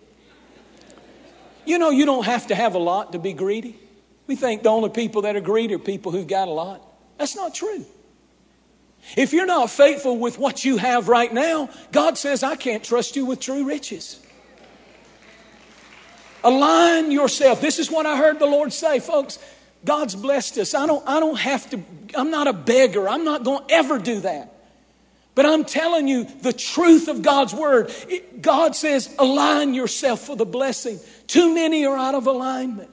You 1.69 1.79
know, 1.79 1.91
you 1.91 2.07
don't 2.07 2.25
have 2.25 2.47
to 2.47 2.55
have 2.55 2.75
a 2.75 2.79
lot 2.79 3.13
to 3.13 3.19
be 3.19 3.35
greedy. 3.35 3.79
We 4.27 4.37
think 4.37 4.63
the 4.63 4.71
only 4.71 4.89
people 4.89 5.23
that 5.23 5.37
are 5.37 5.41
greedy 5.41 5.75
are 5.75 5.79
people 5.79 6.13
who've 6.13 6.27
got 6.27 6.49
a 6.49 6.51
lot. 6.51 6.83
That's 7.19 7.37
not 7.37 7.55
true. 7.55 7.85
If 9.19 9.35
you're 9.35 9.45
not 9.45 9.69
faithful 9.69 10.17
with 10.17 10.39
what 10.39 10.65
you 10.65 10.79
have 10.79 11.09
right 11.09 11.31
now, 11.31 11.69
God 11.93 12.17
says, 12.17 12.43
I 12.43 12.57
can't 12.57 12.83
trust 12.83 13.17
you 13.17 13.27
with 13.27 13.41
true 13.41 13.67
riches. 13.67 14.19
Align 16.43 17.13
yourself. 17.13 17.61
This 17.61 17.79
is 17.79 17.91
what 17.91 18.07
I 18.07 18.17
heard 18.17 18.39
the 18.39 18.47
Lord 18.47 18.73
say, 18.73 18.99
folks. 18.99 19.39
God's 19.85 20.15
blessed 20.15 20.57
us. 20.57 20.75
I 20.75 20.87
don't, 20.87 21.07
I 21.07 21.21
don't 21.21 21.39
have 21.39 21.69
to, 21.71 21.83
I'm 22.15 22.31
not 22.31 22.47
a 22.47 22.55
beggar. 22.55 23.11
I'm 23.11 23.25
not 23.25 23.45
going 23.45 23.67
to 23.67 23.75
ever 23.75 23.99
do 23.99 24.21
that. 24.21 24.58
But 25.39 25.47
I'm 25.47 25.65
telling 25.65 26.09
you 26.09 26.25
the 26.25 26.53
truth 26.53 27.07
of 27.07 27.23
God's 27.23 27.55
word. 27.55 27.93
It, 28.09 28.43
God 28.43 28.75
says, 28.75 29.15
align 29.21 29.73
yourself 29.73 30.23
for 30.23 30.35
the 30.35 30.45
blessing. 30.45 30.99
Too 31.29 31.55
many 31.55 31.87
are 31.87 31.97
out 31.97 32.17
of 32.17 32.27
alignment. 32.27 32.91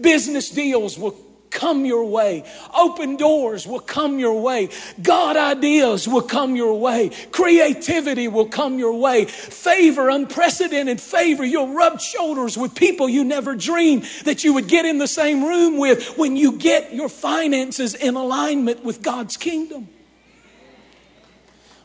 Business 0.00 0.50
deals 0.50 0.96
will 0.96 1.16
come 1.50 1.84
your 1.84 2.04
way. 2.04 2.44
Open 2.72 3.16
doors 3.16 3.66
will 3.66 3.80
come 3.80 4.20
your 4.20 4.40
way. 4.40 4.68
God 5.02 5.36
ideas 5.36 6.06
will 6.06 6.22
come 6.22 6.54
your 6.54 6.78
way. 6.78 7.10
Creativity 7.32 8.28
will 8.28 8.46
come 8.46 8.78
your 8.78 8.96
way. 8.96 9.24
Favor, 9.24 10.08
unprecedented 10.10 11.00
favor. 11.00 11.44
You'll 11.44 11.74
rub 11.74 12.00
shoulders 12.00 12.56
with 12.56 12.76
people 12.76 13.08
you 13.08 13.24
never 13.24 13.56
dreamed 13.56 14.04
that 14.26 14.44
you 14.44 14.54
would 14.54 14.68
get 14.68 14.84
in 14.84 14.98
the 14.98 15.08
same 15.08 15.42
room 15.42 15.78
with 15.78 16.16
when 16.16 16.36
you 16.36 16.52
get 16.52 16.94
your 16.94 17.08
finances 17.08 17.96
in 17.96 18.14
alignment 18.14 18.84
with 18.84 19.02
God's 19.02 19.36
kingdom. 19.36 19.88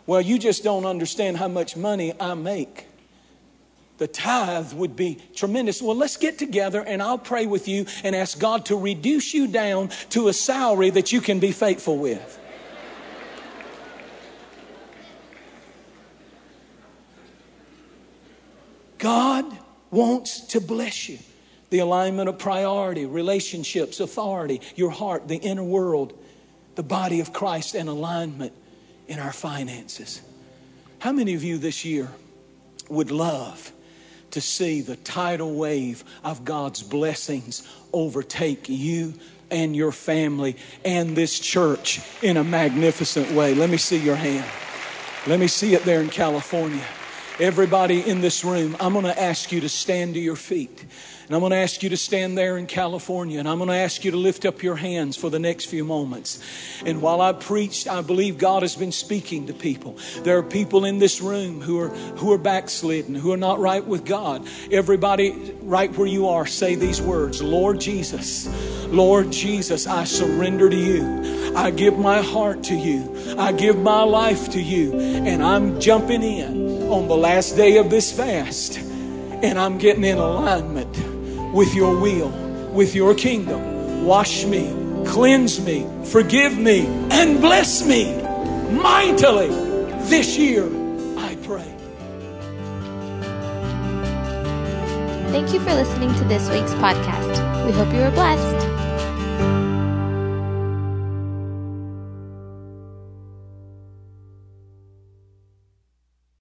Well, 0.09 0.21
you 0.21 0.39
just 0.39 0.63
don't 0.63 0.87
understand 0.87 1.37
how 1.37 1.49
much 1.49 1.77
money 1.77 2.13
I 2.19 2.33
make. 2.33 2.87
The 3.99 4.07
tithe 4.07 4.73
would 4.73 4.95
be 4.95 5.19
tremendous. 5.35 5.83
Well, 5.83 5.95
let's 5.95 6.17
get 6.17 6.39
together 6.39 6.83
and 6.83 6.99
I'll 6.99 7.19
pray 7.19 7.45
with 7.45 7.67
you 7.67 7.85
and 8.03 8.15
ask 8.15 8.39
God 8.39 8.65
to 8.65 8.75
reduce 8.75 9.35
you 9.35 9.45
down 9.45 9.89
to 10.09 10.27
a 10.27 10.33
salary 10.33 10.89
that 10.89 11.11
you 11.11 11.21
can 11.21 11.39
be 11.39 11.51
faithful 11.51 11.99
with. 11.99 12.39
God 18.97 19.45
wants 19.91 20.41
to 20.47 20.59
bless 20.59 21.07
you. 21.07 21.19
The 21.69 21.77
alignment 21.77 22.29
of 22.29 22.39
priority, 22.39 23.05
relationships, 23.05 23.99
authority, 23.99 24.61
your 24.75 24.89
heart, 24.89 25.27
the 25.27 25.37
inner 25.37 25.63
world, 25.63 26.17
the 26.73 26.81
body 26.81 27.19
of 27.19 27.31
Christ, 27.31 27.75
and 27.75 27.87
alignment 27.87 28.53
in 29.09 29.19
our 29.19 29.33
finances. 29.33 30.21
How 30.99 31.11
many 31.11 31.33
of 31.33 31.43
you 31.43 31.57
this 31.57 31.83
year 31.83 32.09
would 32.89 33.11
love 33.11 33.71
to 34.31 34.39
see 34.39 34.81
the 34.81 34.95
tidal 34.95 35.55
wave 35.55 36.03
of 36.23 36.45
God's 36.45 36.83
blessings 36.83 37.67
overtake 37.91 38.69
you 38.69 39.15
and 39.49 39.75
your 39.75 39.91
family 39.91 40.55
and 40.85 41.15
this 41.15 41.39
church 41.39 41.99
in 42.21 42.37
a 42.37 42.43
magnificent 42.43 43.31
way? 43.31 43.55
Let 43.55 43.71
me 43.71 43.77
see 43.77 43.97
your 43.97 44.15
hand. 44.15 44.45
Let 45.25 45.39
me 45.39 45.47
see 45.47 45.73
it 45.73 45.83
there 45.83 46.01
in 46.01 46.09
California. 46.09 46.85
Everybody 47.39 48.07
in 48.07 48.21
this 48.21 48.45
room, 48.45 48.77
I'm 48.79 48.93
going 48.93 49.05
to 49.05 49.19
ask 49.19 49.51
you 49.51 49.61
to 49.61 49.69
stand 49.69 50.13
to 50.13 50.19
your 50.19 50.35
feet. 50.35 50.85
And 51.29 51.35
I'm 51.35 51.41
going 51.41 51.51
to 51.51 51.57
ask 51.57 51.83
you 51.83 51.89
to 51.89 51.97
stand 51.97 52.39
there 52.39 52.57
in 52.57 52.65
California 52.65 53.37
and 53.37 53.47
I'm 53.47 53.59
going 53.59 53.69
to 53.69 53.75
ask 53.75 54.03
you 54.03 54.09
to 54.09 54.17
lift 54.17 54.45
up 54.45 54.63
your 54.63 54.75
hands 54.75 55.15
for 55.15 55.29
the 55.29 55.37
next 55.37 55.65
few 55.65 55.83
moments. 55.83 56.39
And 56.83 57.03
while 57.03 57.21
I 57.21 57.33
preached, 57.33 57.87
I 57.87 58.01
believe 58.01 58.39
God 58.39 58.63
has 58.63 58.75
been 58.75 58.91
speaking 58.91 59.45
to 59.45 59.53
people. 59.53 59.95
There 60.23 60.39
are 60.39 60.43
people 60.43 60.85
in 60.85 60.97
this 60.97 61.21
room 61.21 61.61
who 61.61 61.79
are, 61.81 61.89
who 61.89 62.33
are 62.33 62.39
backslidden, 62.39 63.13
who 63.13 63.31
are 63.31 63.37
not 63.37 63.59
right 63.59 63.85
with 63.85 64.05
God. 64.05 64.47
Everybody, 64.71 65.53
right 65.61 65.95
where 65.95 66.07
you 66.07 66.29
are, 66.29 66.47
say 66.47 66.73
these 66.73 66.99
words 66.99 67.43
Lord 67.43 67.79
Jesus, 67.79 68.47
Lord 68.87 69.31
Jesus, 69.31 69.85
I 69.85 70.05
surrender 70.05 70.67
to 70.67 70.75
you. 70.75 71.55
I 71.55 71.69
give 71.69 71.99
my 71.99 72.23
heart 72.23 72.63
to 72.63 72.75
you. 72.75 73.35
I 73.37 73.51
give 73.51 73.77
my 73.77 74.01
life 74.01 74.49
to 74.53 74.59
you. 74.59 74.99
And 74.99 75.43
I'm 75.43 75.79
jumping 75.79 76.23
in 76.23 76.89
on 76.89 77.07
the 77.07 77.15
last 77.15 77.55
day 77.55 77.77
of 77.77 77.91
this 77.91 78.11
fast. 78.11 78.79
And 78.79 79.59
I'm 79.59 79.77
getting 79.77 80.03
in 80.03 80.17
alignment 80.17 80.88
with 81.53 81.73
your 81.73 81.99
will, 81.99 82.29
with 82.71 82.95
your 82.95 83.13
kingdom. 83.15 84.05
Wash 84.05 84.45
me, 84.45 84.73
cleanse 85.05 85.59
me, 85.59 85.87
forgive 86.05 86.57
me, 86.57 86.85
and 87.11 87.41
bless 87.41 87.85
me 87.85 88.21
mightily 88.71 89.49
this 90.09 90.37
year, 90.37 90.65
I 91.17 91.35
pray. 91.43 91.75
Thank 95.31 95.53
you 95.53 95.59
for 95.59 95.73
listening 95.73 96.13
to 96.15 96.23
this 96.25 96.49
week's 96.49 96.73
podcast. 96.73 97.65
We 97.65 97.71
hope 97.71 97.93
you 97.93 97.99
were 97.99 98.11
blessed. 98.11 98.78